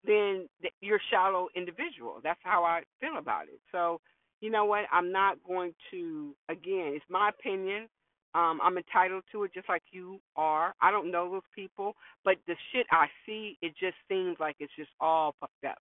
then 0.05 0.49
you're 0.81 0.97
a 0.97 1.11
shallow 1.11 1.49
individual. 1.55 2.21
That's 2.23 2.41
how 2.43 2.65
I 2.65 2.83
feel 3.01 3.19
about 3.19 3.45
it. 3.45 3.61
So, 3.71 4.01
you 4.41 4.51
know 4.51 4.65
what? 4.65 4.85
I'm 4.91 5.13
not 5.13 5.37
going 5.47 5.75
to, 5.91 6.35
again, 6.49 6.93
it's 6.95 7.05
my 7.11 7.29
opinion. 7.29 7.89
Um, 8.35 8.61
I'm 8.63 8.77
entitled 8.77 9.25
to 9.33 9.45
it 9.45 9.53
just 9.55 9.69
like 9.69 9.83
you 9.91 10.21
are. 10.37 10.75
I 10.81 10.91
don't 10.91 11.11
know 11.11 11.31
those 11.31 11.43
people, 11.55 11.97
but 12.25 12.37
the 12.47 12.55
shit 12.73 12.87
I 12.93 13.07
see, 13.27 13.59
it 13.61 13.73
just 13.81 13.97
seems 14.09 14.37
like 14.39 14.57
it's 14.61 14.73
just 14.77 14.91
all 15.01 15.35
fucked 15.41 15.65
up. 15.67 15.79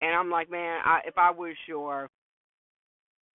And 0.00 0.14
I'm 0.14 0.30
like, 0.30 0.50
man, 0.50 0.80
I, 0.84 1.00
if 1.06 1.16
I 1.16 1.30
was 1.30 1.54
your 1.68 2.10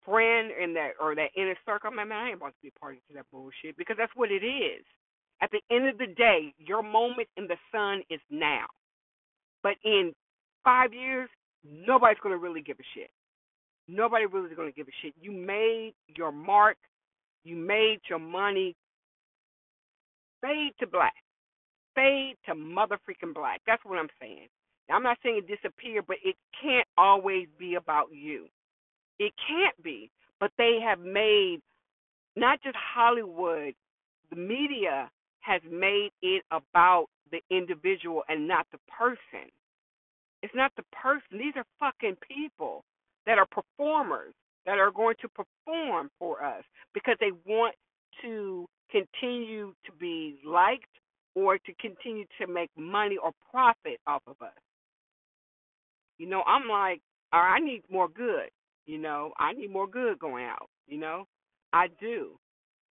friend 0.04 0.52
in 0.62 0.74
that 0.74 0.92
or 1.00 1.14
that 1.16 1.30
inner 1.36 1.56
circle, 1.66 1.92
man, 1.92 2.10
man, 2.10 2.18
I 2.18 2.28
ain't 2.30 2.38
about 2.38 2.48
to 2.50 2.62
be 2.64 2.72
a 2.76 2.80
party 2.80 3.00
to 3.08 3.14
that 3.16 3.26
bullshit 3.32 3.78
because 3.78 3.96
that's 3.98 4.12
what 4.16 4.32
it 4.32 4.44
is. 4.44 4.84
At 5.42 5.52
the 5.52 5.62
end 5.70 5.88
of 5.88 5.98
the 6.00 6.08
day, 6.08 6.54
your 6.58 6.82
moment 6.82 7.28
in 7.38 7.48
the 7.48 7.58
sun 7.72 8.02
is 8.10 8.20
now. 8.32 8.66
But 9.62 9.76
in 9.84 10.14
five 10.64 10.94
years, 10.94 11.30
nobody's 11.64 12.18
gonna 12.24 12.38
really 12.38 12.62
give 12.62 12.78
a 12.80 12.88
shit. 12.96 13.12
Nobody 13.88 14.26
really 14.26 14.50
is 14.50 14.58
gonna 14.58 14.72
give 14.72 14.88
a 14.88 14.96
shit. 15.02 15.14
You 15.22 15.32
made 15.32 15.94
your 16.16 16.32
mark, 16.32 16.78
you 17.44 17.56
made 17.56 18.00
your 18.10 18.20
money. 18.20 18.76
Fade 20.42 20.74
to 20.80 20.88
black. 20.88 21.14
Fade 21.96 22.36
to 22.46 22.56
mother 22.56 23.00
freaking 23.08 23.34
black. 23.34 23.62
That's 23.66 23.84
what 23.86 23.98
I'm 23.98 24.10
saying. 24.22 24.48
Now, 24.88 24.96
I'm 24.96 25.04
not 25.04 25.18
saying 25.24 25.42
it 25.44 25.48
disappear, 25.48 26.02
but 26.02 26.18
it 26.24 26.36
can't 26.62 26.88
always 26.98 27.48
be 27.60 27.76
about 27.76 28.08
you. 28.12 28.48
It 29.20 29.34
can't 29.48 29.82
be. 29.84 30.10
But 30.40 30.52
they 30.58 30.80
have 30.86 31.00
made 31.00 31.60
not 32.36 32.62
just 32.62 32.76
Hollywood, 32.76 33.74
the 34.30 34.36
media 34.36 35.10
has 35.40 35.62
made 35.70 36.12
it 36.22 36.44
about 36.52 37.08
the 37.32 37.40
individual 37.50 38.24
and 38.30 38.48
not 38.48 38.68
the 38.72 38.78
person. 38.88 39.50
It's 40.44 40.54
not 40.54 40.72
the 40.78 40.84
person. 40.92 41.40
These 41.40 41.56
are 41.56 41.66
fucking 41.80 42.18
people 42.28 42.84
that 43.26 43.40
are 43.40 43.48
performers 43.48 44.34
that 44.68 44.78
are 44.78 44.92
going 44.92 45.16
to 45.22 45.30
perform 45.30 46.10
for 46.20 46.44
us 46.44 46.64
because 46.94 47.16
they 47.20 47.32
want 47.48 47.74
to 48.22 48.68
continue 48.92 49.74
to 49.86 49.92
be 50.00 50.40
liked 50.46 50.86
or 51.36 51.58
to 51.58 51.74
continue 51.80 52.26
to 52.40 52.48
make 52.48 52.70
money 52.78 53.18
or 53.18 53.32
profit 53.50 54.00
off 54.06 54.22
of 54.28 54.36
us. 54.42 54.54
You 56.18 56.28
know, 56.28 56.44
I'm 56.46 56.68
like, 56.68 57.02
I 57.32 57.60
need 57.60 57.84
more 57.90 58.08
good. 58.08 58.50
You 58.86 58.98
know, 58.98 59.32
I 59.40 59.54
need 59.54 59.72
more 59.72 59.88
good 59.88 60.20
going 60.20 60.46
out. 60.46 60.70
You 60.88 61.00
know, 61.00 61.26
I 61.74 61.88
do. 62.00 62.32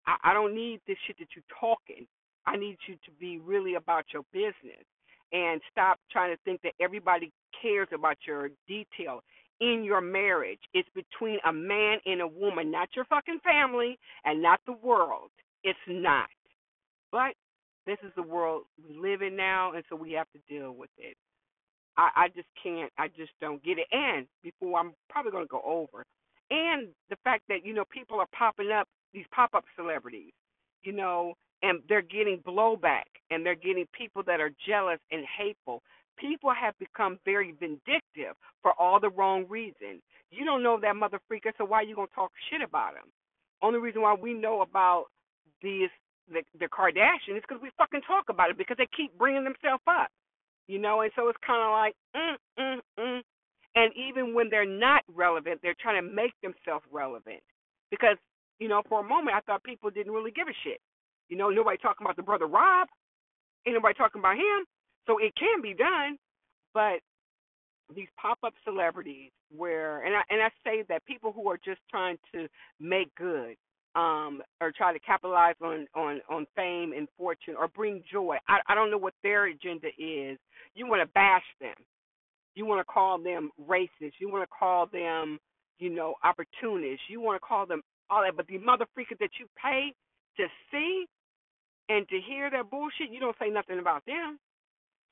I, 0.05 0.31
I 0.31 0.33
don't 0.33 0.55
need 0.55 0.81
this 0.87 0.97
shit 1.07 1.17
that 1.19 1.27
you're 1.35 1.59
talking. 1.59 2.05
I 2.45 2.57
need 2.57 2.77
you 2.87 2.95
to 2.95 3.11
be 3.19 3.39
really 3.39 3.75
about 3.75 4.05
your 4.13 4.23
business 4.33 4.85
and 5.31 5.61
stop 5.71 5.99
trying 6.11 6.35
to 6.35 6.39
think 6.43 6.61
that 6.63 6.73
everybody 6.79 7.31
cares 7.59 7.87
about 7.93 8.17
your 8.27 8.49
detail 8.67 9.21
in 9.63 9.83
your 9.83 10.01
marriage. 10.01 10.59
It's 10.73 10.89
between 10.93 11.39
a 11.47 11.53
man 11.53 11.99
and 12.05 12.19
a 12.21 12.27
woman, 12.27 12.69
not 12.69 12.89
your 12.95 13.05
fucking 13.05 13.39
family 13.43 13.97
and 14.25 14.41
not 14.41 14.59
the 14.65 14.73
world. 14.73 15.31
It's 15.63 15.79
not. 15.87 16.27
But 17.11 17.33
this 17.85 17.97
is 18.03 18.11
the 18.15 18.23
world 18.23 18.63
we 18.77 18.97
live 18.99 19.21
in 19.21 19.37
now, 19.37 19.71
and 19.73 19.83
so 19.89 19.95
we 19.95 20.11
have 20.11 20.27
to 20.33 20.39
deal 20.53 20.73
with 20.73 20.89
it. 20.97 21.15
I, 21.97 22.09
I 22.15 22.27
just 22.29 22.47
can't. 22.61 22.91
I 22.97 23.07
just 23.07 23.31
don't 23.39 23.63
get 23.63 23.77
it. 23.77 23.87
And 23.91 24.27
before 24.43 24.79
I'm 24.79 24.93
probably 25.09 25.31
going 25.31 25.45
to 25.45 25.49
go 25.49 25.61
over, 25.65 26.05
and 26.51 26.89
the 27.09 27.17
fact 27.23 27.43
that 27.49 27.65
you 27.65 27.73
know 27.73 27.85
people 27.89 28.19
are 28.19 28.27
popping 28.37 28.71
up 28.71 28.87
these 29.13 29.25
pop-up 29.33 29.63
celebrities, 29.77 30.33
you 30.81 30.91
know, 30.91 31.35
and 31.61 31.81
they're 31.87 32.01
getting 32.01 32.41
blowback, 32.45 33.05
and 33.31 33.45
they're 33.45 33.55
getting 33.55 33.85
people 33.97 34.23
that 34.25 34.41
are 34.41 34.51
jealous 34.67 34.99
and 35.11 35.23
hateful. 35.37 35.81
People 36.17 36.51
have 36.53 36.77
become 36.79 37.19
very 37.25 37.53
vindictive 37.59 38.35
for 38.61 38.73
all 38.79 38.99
the 38.99 39.09
wrong 39.09 39.45
reasons. 39.49 40.01
You 40.31 40.45
don't 40.45 40.63
know 40.63 40.79
that 40.81 40.95
mother 40.95 41.19
freaker, 41.31 41.51
so 41.57 41.65
why 41.65 41.79
are 41.79 41.83
you 41.83 41.95
gonna 41.95 42.07
talk 42.15 42.31
shit 42.49 42.61
about 42.61 42.93
him? 42.93 43.11
Only 43.61 43.79
reason 43.79 44.01
why 44.01 44.13
we 44.13 44.33
know 44.33 44.61
about 44.61 45.05
these 45.61 45.89
the 46.31 46.41
the 46.59 46.67
Kardashians 46.67 47.37
is 47.37 47.43
because 47.47 47.61
we 47.61 47.71
fucking 47.77 48.01
talk 48.07 48.25
about 48.29 48.49
it 48.49 48.57
because 48.57 48.77
they 48.77 48.87
keep 48.95 49.17
bringing 49.17 49.43
themselves 49.43 49.83
up 49.87 50.09
you 50.67 50.79
know, 50.79 51.01
and 51.01 51.11
so 51.15 51.27
it's 51.27 51.37
kind 51.45 51.61
of 51.61 51.71
like, 51.71 51.95
mm, 52.15 52.35
mm, 52.59 52.79
mm. 52.99 53.21
And 53.75 53.91
even 53.97 54.33
when 54.33 54.49
they're 54.49 54.69
not 54.69 55.03
relevant, 55.13 55.59
they're 55.61 55.75
trying 55.81 56.01
to 56.01 56.07
make 56.07 56.33
themselves 56.41 56.85
relevant. 56.91 57.41
Because, 57.89 58.17
you 58.59 58.67
know, 58.67 58.81
for 58.87 59.01
a 59.01 59.07
moment 59.07 59.35
I 59.35 59.41
thought 59.41 59.63
people 59.63 59.89
didn't 59.89 60.13
really 60.13 60.31
give 60.31 60.47
a 60.47 60.55
shit. 60.63 60.79
You 61.29 61.37
know, 61.37 61.49
nobody 61.49 61.77
talking 61.77 62.05
about 62.05 62.15
the 62.15 62.23
brother 62.23 62.47
Rob. 62.47 62.87
Ain't 63.65 63.75
nobody 63.75 63.95
talking 63.95 64.19
about 64.19 64.35
him. 64.37 64.65
So 65.07 65.17
it 65.19 65.33
can 65.37 65.61
be 65.61 65.73
done. 65.73 66.17
But 66.73 66.99
these 67.95 68.07
pop 68.19 68.39
up 68.43 68.53
celebrities 68.63 69.31
where 69.55 70.03
and 70.05 70.15
I 70.15 70.21
and 70.29 70.41
I 70.41 70.49
say 70.63 70.83
that 70.89 71.05
people 71.05 71.31
who 71.33 71.49
are 71.49 71.59
just 71.63 71.81
trying 71.89 72.17
to 72.33 72.47
make 72.79 73.13
good 73.15 73.55
um 73.95 74.41
or 74.61 74.71
try 74.75 74.93
to 74.93 74.99
capitalize 74.99 75.55
on 75.61 75.87
on 75.95 76.21
on 76.29 76.47
fame 76.55 76.93
and 76.97 77.07
fortune 77.17 77.55
or 77.57 77.67
bring 77.67 78.03
joy. 78.11 78.37
I 78.47 78.59
I 78.67 78.75
don't 78.75 78.91
know 78.91 78.97
what 78.97 79.13
their 79.23 79.45
agenda 79.47 79.89
is. 79.99 80.39
You 80.75 80.87
want 80.87 81.01
to 81.01 81.13
bash 81.13 81.45
them. 81.61 81.75
You 82.55 82.65
want 82.65 82.79
to 82.85 82.91
call 82.91 83.19
them 83.19 83.51
racist. 83.69 84.13
You 84.19 84.29
want 84.29 84.43
to 84.43 84.55
call 84.57 84.87
them, 84.87 85.39
you 85.79 85.89
know, 85.89 86.15
opportunists. 86.23 87.05
You 87.09 87.21
want 87.21 87.41
to 87.41 87.47
call 87.47 87.65
them 87.65 87.81
all 88.09 88.23
that, 88.23 88.37
but 88.37 88.47
the 88.47 88.59
mother 88.59 88.85
that 89.19 89.29
you 89.39 89.47
pay 89.61 89.93
to 90.37 90.45
see 90.71 91.05
and 91.89 92.07
to 92.09 92.19
hear 92.27 92.49
their 92.51 92.63
bullshit, 92.63 93.11
you 93.11 93.19
don't 93.19 93.35
say 93.39 93.49
nothing 93.49 93.79
about 93.79 94.05
them. 94.05 94.39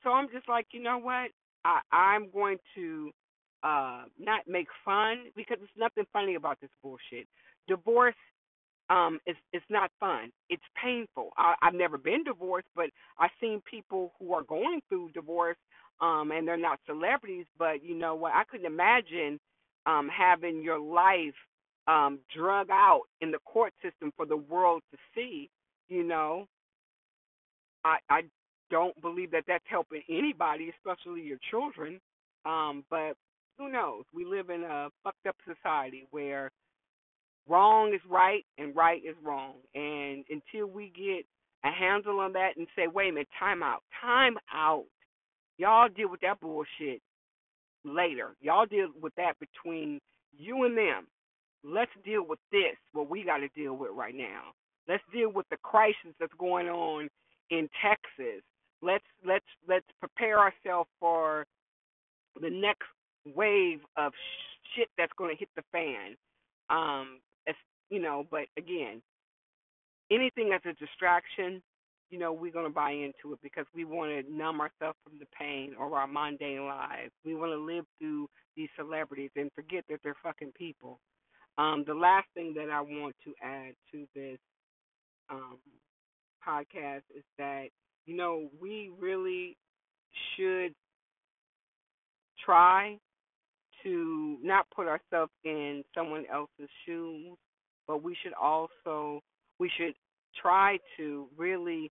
So 0.02 0.10
I'm 0.10 0.28
just 0.32 0.48
like, 0.48 0.66
you 0.72 0.82
know 0.82 0.98
what? 0.98 1.30
I 1.64 1.80
I'm 1.92 2.30
going 2.30 2.58
to 2.74 3.10
uh 3.62 4.04
not 4.18 4.40
make 4.48 4.66
fun 4.84 5.26
because 5.36 5.58
there's 5.58 5.70
nothing 5.78 6.04
funny 6.12 6.34
about 6.34 6.58
this 6.60 6.70
bullshit. 6.82 7.26
Divorce 7.68 8.14
um 8.90 9.20
it's 9.26 9.38
it's 9.52 9.64
not 9.70 9.90
fun. 10.00 10.30
It's 10.50 10.62
painful. 10.82 11.30
I, 11.36 11.54
I've 11.62 11.74
never 11.74 11.98
been 11.98 12.24
divorced, 12.24 12.68
but 12.74 12.86
I've 13.18 13.30
seen 13.40 13.62
people 13.70 14.12
who 14.18 14.34
are 14.34 14.42
going 14.42 14.80
through 14.88 15.10
divorce 15.12 15.56
um 16.00 16.32
and 16.32 16.46
they're 16.46 16.56
not 16.56 16.80
celebrities, 16.86 17.46
but 17.58 17.84
you 17.84 17.94
know 17.94 18.14
what? 18.14 18.32
I 18.34 18.44
couldn't 18.50 18.66
imagine 18.66 19.38
um 19.86 20.08
having 20.08 20.62
your 20.62 20.80
life 20.80 21.34
um 21.86 22.18
drug 22.36 22.68
out 22.70 23.02
in 23.20 23.30
the 23.30 23.38
court 23.44 23.72
system 23.82 24.12
for 24.16 24.26
the 24.26 24.36
world 24.36 24.82
to 24.90 24.98
see, 25.14 25.48
you 25.88 26.02
know. 26.02 26.46
I 27.84 27.98
I 28.10 28.22
don't 28.72 28.98
believe 29.02 29.30
that 29.30 29.44
that's 29.46 29.64
helping 29.68 30.02
anybody, 30.08 30.72
especially 30.78 31.20
your 31.20 31.38
children. 31.50 32.00
Um, 32.46 32.84
but 32.90 33.12
who 33.58 33.70
knows? 33.70 34.04
We 34.14 34.24
live 34.24 34.48
in 34.48 34.64
a 34.64 34.88
fucked 35.04 35.26
up 35.28 35.36
society 35.46 36.06
where 36.10 36.50
wrong 37.46 37.92
is 37.94 38.00
right 38.08 38.44
and 38.56 38.74
right 38.74 39.02
is 39.04 39.14
wrong. 39.22 39.56
And 39.74 40.24
until 40.30 40.66
we 40.66 40.90
get 40.96 41.26
a 41.64 41.70
handle 41.70 42.18
on 42.18 42.32
that 42.32 42.56
and 42.56 42.66
say, 42.74 42.86
wait 42.92 43.10
a 43.10 43.12
minute, 43.12 43.28
time 43.38 43.62
out, 43.62 43.82
time 44.00 44.36
out. 44.52 44.86
Y'all 45.58 45.90
deal 45.94 46.10
with 46.10 46.22
that 46.22 46.40
bullshit 46.40 47.02
later. 47.84 48.34
Y'all 48.40 48.66
deal 48.66 48.88
with 49.02 49.14
that 49.16 49.34
between 49.38 50.00
you 50.36 50.64
and 50.64 50.76
them. 50.76 51.06
Let's 51.62 51.92
deal 52.04 52.26
with 52.26 52.40
this, 52.50 52.74
what 52.94 53.10
we 53.10 53.22
got 53.22 53.36
to 53.36 53.48
deal 53.48 53.74
with 53.74 53.90
right 53.94 54.14
now. 54.16 54.54
Let's 54.88 55.02
deal 55.12 55.30
with 55.30 55.46
the 55.50 55.58
crisis 55.58 56.16
that's 56.18 56.32
going 56.38 56.68
on 56.68 57.08
in 57.50 57.68
Texas 57.80 58.42
let's 58.82 59.04
let's 59.26 59.46
let's 59.68 59.86
prepare 60.00 60.38
ourselves 60.38 60.90
for 61.00 61.46
the 62.40 62.50
next 62.50 62.88
wave 63.34 63.80
of 63.96 64.12
shit 64.74 64.88
that's 64.98 65.12
going 65.16 65.34
to 65.34 65.38
hit 65.38 65.48
the 65.56 65.62
fan. 65.72 66.16
Um, 66.70 67.18
you 67.92 68.00
know, 68.00 68.24
but 68.30 68.46
again, 68.56 69.02
anything 70.10 70.48
that's 70.48 70.64
a 70.64 70.72
distraction, 70.82 71.62
you 72.08 72.18
know, 72.18 72.32
we're 72.32 72.50
going 72.50 72.64
to 72.64 72.72
buy 72.72 72.92
into 72.92 73.34
it 73.34 73.38
because 73.42 73.66
we 73.74 73.84
want 73.84 74.10
to 74.10 74.32
numb 74.32 74.62
ourselves 74.62 74.96
from 75.04 75.18
the 75.18 75.26
pain 75.38 75.74
or 75.78 75.94
our 75.98 76.06
mundane 76.06 76.64
lives. 76.64 77.12
We 77.22 77.34
want 77.34 77.52
to 77.52 77.58
live 77.58 77.84
through 77.98 78.28
these 78.56 78.70
celebrities 78.78 79.30
and 79.36 79.50
forget 79.54 79.84
that 79.90 80.00
they're 80.02 80.16
fucking 80.22 80.52
people. 80.56 81.00
Um, 81.58 81.84
the 81.86 81.92
last 81.92 82.28
thing 82.32 82.54
that 82.56 82.70
I 82.70 82.80
want 82.80 83.14
to 83.24 83.34
add 83.42 83.74
to 83.92 84.06
this 84.14 84.38
um, 85.30 85.58
podcast 86.46 87.02
is 87.14 87.24
that 87.36 87.66
you 88.06 88.16
know, 88.16 88.48
we 88.60 88.90
really 88.98 89.56
should 90.36 90.74
try 92.44 92.98
to 93.82 94.38
not 94.42 94.66
put 94.74 94.86
ourselves 94.86 95.32
in 95.44 95.82
someone 95.94 96.24
else's 96.32 96.70
shoes, 96.86 97.36
but 97.86 98.02
we 98.02 98.16
should 98.22 98.34
also 98.34 99.20
we 99.58 99.70
should 99.76 99.94
try 100.40 100.78
to 100.96 101.26
really 101.36 101.90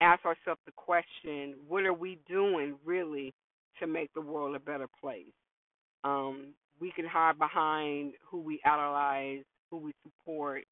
ask 0.00 0.24
ourselves 0.24 0.60
the 0.66 0.72
question, 0.76 1.54
what 1.68 1.84
are 1.84 1.92
we 1.92 2.18
doing 2.28 2.76
really 2.84 3.32
to 3.78 3.86
make 3.86 4.12
the 4.14 4.20
world 4.20 4.54
a 4.54 4.60
better 4.60 4.88
place? 5.00 5.26
Um, 6.04 6.54
we 6.80 6.90
can 6.92 7.06
hide 7.06 7.38
behind 7.38 8.14
who 8.28 8.40
we 8.40 8.60
idolize, 8.64 9.44
who 9.70 9.78
we 9.78 9.92
support, 10.02 10.64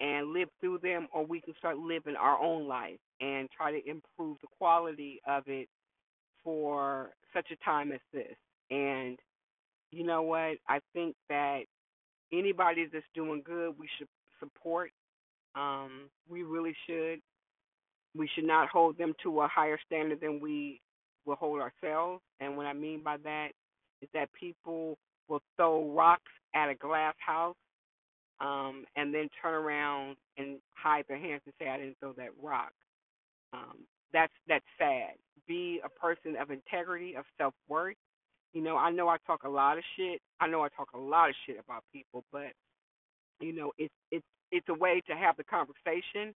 and 0.00 0.32
live 0.32 0.48
through 0.60 0.78
them, 0.78 1.06
or 1.12 1.24
we 1.24 1.40
can 1.40 1.54
start 1.58 1.78
living 1.78 2.16
our 2.16 2.38
own 2.38 2.66
life 2.66 2.98
and 3.20 3.48
try 3.54 3.70
to 3.70 3.88
improve 3.88 4.38
the 4.40 4.48
quality 4.58 5.20
of 5.28 5.44
it 5.46 5.68
for 6.42 7.10
such 7.34 7.46
a 7.52 7.64
time 7.64 7.92
as 7.92 8.00
this. 8.12 8.34
And 8.70 9.18
you 9.92 10.04
know 10.04 10.22
what? 10.22 10.56
I 10.68 10.80
think 10.94 11.14
that 11.28 11.60
anybody 12.32 12.86
that's 12.90 13.04
doing 13.14 13.42
good, 13.44 13.74
we 13.78 13.88
should 13.98 14.08
support. 14.38 14.90
Um, 15.54 16.08
we 16.28 16.42
really 16.42 16.74
should. 16.86 17.20
We 18.16 18.28
should 18.34 18.46
not 18.46 18.68
hold 18.68 18.96
them 18.96 19.14
to 19.22 19.42
a 19.42 19.48
higher 19.48 19.78
standard 19.86 20.20
than 20.20 20.40
we 20.40 20.80
will 21.26 21.36
hold 21.36 21.60
ourselves. 21.60 22.22
And 22.40 22.56
what 22.56 22.66
I 22.66 22.72
mean 22.72 23.02
by 23.04 23.16
that 23.24 23.48
is 24.00 24.08
that 24.14 24.30
people 24.32 24.96
will 25.28 25.42
throw 25.56 25.92
rocks 25.92 26.32
at 26.54 26.70
a 26.70 26.74
glass 26.74 27.14
house 27.18 27.56
um, 28.40 28.84
and 28.96 29.14
then 29.14 29.28
turn 29.42 29.54
around 29.54 30.16
and 30.38 30.58
hide 30.74 31.04
their 31.08 31.18
hands 31.18 31.42
and 31.44 31.54
say, 31.58 31.68
I 31.68 31.78
didn't 31.78 31.96
throw 32.00 32.12
that 32.14 32.30
rock. 32.42 32.72
Um, 33.52 33.78
that's 34.12 34.32
that's 34.48 34.64
sad. 34.78 35.14
Be 35.46 35.80
a 35.84 35.88
person 35.88 36.36
of 36.40 36.50
integrity, 36.50 37.14
of 37.16 37.24
self 37.38 37.54
worth. 37.68 37.96
You 38.52 38.62
know, 38.62 38.76
I 38.76 38.90
know 38.90 39.08
I 39.08 39.16
talk 39.26 39.44
a 39.44 39.48
lot 39.48 39.78
of 39.78 39.84
shit. 39.96 40.20
I 40.40 40.48
know 40.48 40.62
I 40.62 40.68
talk 40.76 40.88
a 40.94 40.98
lot 40.98 41.28
of 41.28 41.34
shit 41.46 41.56
about 41.64 41.84
people, 41.92 42.24
but 42.32 42.52
you 43.40 43.52
know, 43.52 43.72
it's 43.78 43.94
it's 44.10 44.26
it's 44.50 44.68
a 44.68 44.74
way 44.74 45.00
to 45.08 45.14
have 45.14 45.36
the 45.36 45.44
conversation. 45.44 46.34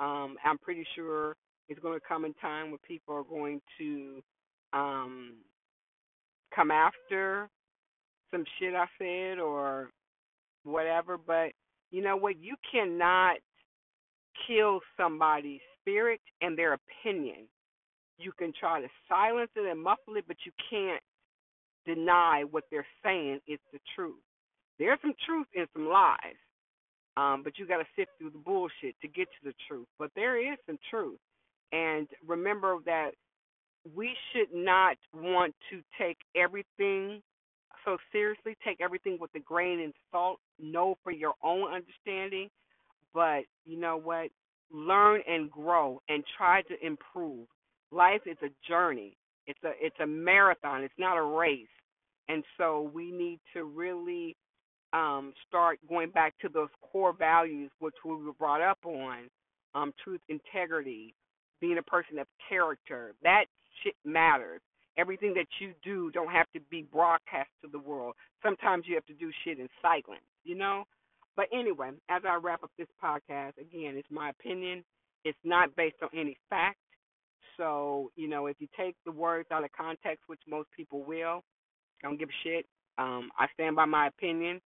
Um, 0.00 0.36
I'm 0.44 0.58
pretty 0.58 0.86
sure 0.94 1.36
it's 1.68 1.80
going 1.80 1.98
to 1.98 2.06
come 2.06 2.24
in 2.24 2.34
time 2.34 2.70
where 2.70 2.80
people 2.86 3.14
are 3.14 3.24
going 3.24 3.60
to 3.78 4.22
um, 4.72 5.34
come 6.54 6.70
after 6.70 7.48
some 8.30 8.44
shit 8.58 8.74
I 8.74 8.86
said 8.98 9.38
or 9.38 9.90
whatever. 10.64 11.18
But 11.18 11.52
you 11.90 12.02
know 12.02 12.16
what? 12.16 12.38
You 12.38 12.56
cannot 12.70 13.36
kill 14.46 14.80
somebody's 14.96 15.60
spirit 15.80 16.20
and 16.40 16.56
their 16.56 16.74
opinion. 16.74 17.48
You 18.18 18.32
can 18.38 18.52
try 18.58 18.80
to 18.80 18.88
silence 19.08 19.50
it 19.56 19.70
and 19.70 19.82
muffle 19.82 20.16
it, 20.16 20.24
but 20.26 20.36
you 20.46 20.52
can't 20.70 21.02
deny 21.86 22.44
what 22.50 22.64
they're 22.70 22.86
saying 23.02 23.40
is 23.48 23.58
the 23.72 23.80
truth. 23.96 24.20
There's 24.78 24.98
some 25.02 25.14
truth 25.26 25.46
in 25.54 25.66
some 25.72 25.88
lies, 25.88 26.38
um, 27.16 27.42
but 27.42 27.58
you 27.58 27.66
got 27.66 27.78
to 27.78 27.86
sift 27.96 28.10
through 28.18 28.30
the 28.30 28.38
bullshit 28.38 28.94
to 29.02 29.08
get 29.08 29.28
to 29.28 29.44
the 29.44 29.54
truth. 29.68 29.86
But 29.98 30.10
there 30.14 30.40
is 30.52 30.58
some 30.66 30.78
truth. 30.90 31.18
And 31.72 32.06
remember 32.26 32.76
that 32.86 33.10
we 33.94 34.12
should 34.32 34.54
not 34.54 34.96
want 35.14 35.54
to 35.70 35.80
take 35.98 36.18
everything 36.36 37.22
so 37.84 37.96
seriously, 38.12 38.56
take 38.64 38.80
everything 38.80 39.18
with 39.20 39.30
a 39.34 39.40
grain 39.40 39.80
and 39.80 39.92
salt. 40.10 40.38
Know 40.60 40.96
for 41.02 41.12
your 41.12 41.34
own 41.42 41.72
understanding, 41.72 42.48
but 43.14 43.42
you 43.64 43.78
know 43.78 43.96
what? 43.96 44.30
Learn 44.72 45.20
and 45.28 45.50
grow 45.50 46.00
and 46.08 46.24
try 46.36 46.62
to 46.62 46.86
improve. 46.86 47.46
Life 47.90 48.22
is 48.26 48.38
a 48.42 48.48
journey. 48.68 49.16
It's 49.46 49.58
a 49.64 49.72
it's 49.80 49.96
a 50.00 50.06
marathon. 50.06 50.82
It's 50.82 50.94
not 50.98 51.16
a 51.18 51.22
race. 51.22 51.66
And 52.28 52.44
so 52.56 52.90
we 52.94 53.10
need 53.10 53.40
to 53.54 53.64
really 53.64 54.36
um, 54.92 55.32
start 55.48 55.78
going 55.88 56.10
back 56.10 56.34
to 56.40 56.48
those 56.48 56.68
core 56.80 57.12
values 57.12 57.70
which 57.80 57.94
we 58.04 58.14
were 58.14 58.32
brought 58.38 58.62
up 58.62 58.78
on: 58.84 59.28
um, 59.74 59.92
truth, 60.02 60.20
integrity, 60.28 61.14
being 61.60 61.78
a 61.78 61.82
person 61.82 62.18
of 62.18 62.26
character. 62.48 63.14
That 63.22 63.44
shit 63.82 63.94
matters. 64.04 64.60
Everything 64.98 65.32
that 65.34 65.46
you 65.60 65.72
do 65.82 66.10
don't 66.10 66.30
have 66.30 66.46
to 66.52 66.60
be 66.70 66.82
broadcast 66.92 67.48
to 67.62 67.68
the 67.70 67.78
world. 67.78 68.14
Sometimes 68.42 68.84
you 68.86 68.94
have 68.94 69.06
to 69.06 69.14
do 69.14 69.30
shit 69.44 69.58
in 69.58 69.68
silence, 69.80 70.24
you 70.44 70.54
know? 70.54 70.84
But 71.36 71.46
anyway, 71.52 71.90
as 72.10 72.22
I 72.28 72.36
wrap 72.36 72.62
up 72.62 72.70
this 72.76 72.88
podcast, 73.02 73.56
again, 73.58 73.94
it's 73.96 74.10
my 74.10 74.30
opinion. 74.30 74.84
It's 75.24 75.38
not 75.44 75.74
based 75.76 75.96
on 76.02 76.10
any 76.14 76.36
fact. 76.50 76.78
So, 77.56 78.10
you 78.16 78.28
know, 78.28 78.46
if 78.46 78.56
you 78.58 78.68
take 78.76 78.96
the 79.06 79.12
words 79.12 79.48
out 79.50 79.64
of 79.64 79.70
context, 79.72 80.24
which 80.26 80.40
most 80.48 80.68
people 80.76 81.04
will, 81.04 81.42
don't 82.02 82.18
give 82.18 82.28
a 82.28 82.48
shit. 82.48 82.66
Um, 82.98 83.30
I 83.38 83.46
stand 83.54 83.76
by 83.76 83.86
my 83.86 84.08
opinion. 84.08 84.60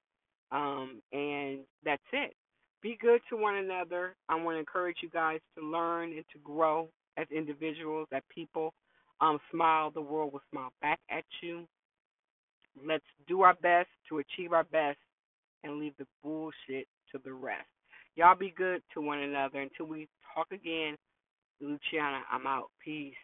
Um, 0.51 1.03
and 1.13 1.61
that's 1.85 2.03
it. 2.13 2.35
Be 2.83 2.97
good 3.01 3.21
to 3.31 3.37
one 3.37 3.57
another. 3.57 4.15
I 4.29 4.37
want 4.37 4.57
to 4.57 4.61
encourage 4.61 4.99
you 5.03 5.11
guys 5.11 5.41
to 5.57 5.65
learn 5.65 6.13
and 6.13 6.25
to 6.33 6.39
grow 6.43 6.89
as 7.17 7.27
individuals, 7.31 8.07
as 8.13 8.23
people 8.33 8.73
um, 9.21 9.39
smile, 9.51 9.91
the 9.91 10.01
world 10.01 10.33
will 10.33 10.43
smile 10.51 10.73
back 10.83 11.01
at 11.11 11.25
you. 11.43 11.67
Let's 12.87 13.05
do 13.27 13.43
our 13.43 13.55
best 13.55 13.89
to 14.09 14.19
achieve 14.19 14.53
our 14.53 14.65
best 14.65 14.99
and 15.65 15.79
leave 15.79 15.95
the 15.99 16.07
bullshit 16.23 16.87
to 17.13 17.21
the 17.25 17.33
rest. 17.33 17.67
Y'all 18.17 18.37
be 18.37 18.55
good 18.57 18.83
to 18.95 19.01
one 19.01 19.21
another 19.21 19.61
until 19.61 19.87
we 19.87 20.09
talk 20.35 20.47
again. 20.53 20.97
Luciana, 21.61 22.21
I'm 22.31 22.47
out. 22.47 22.71
Peace. 22.85 23.15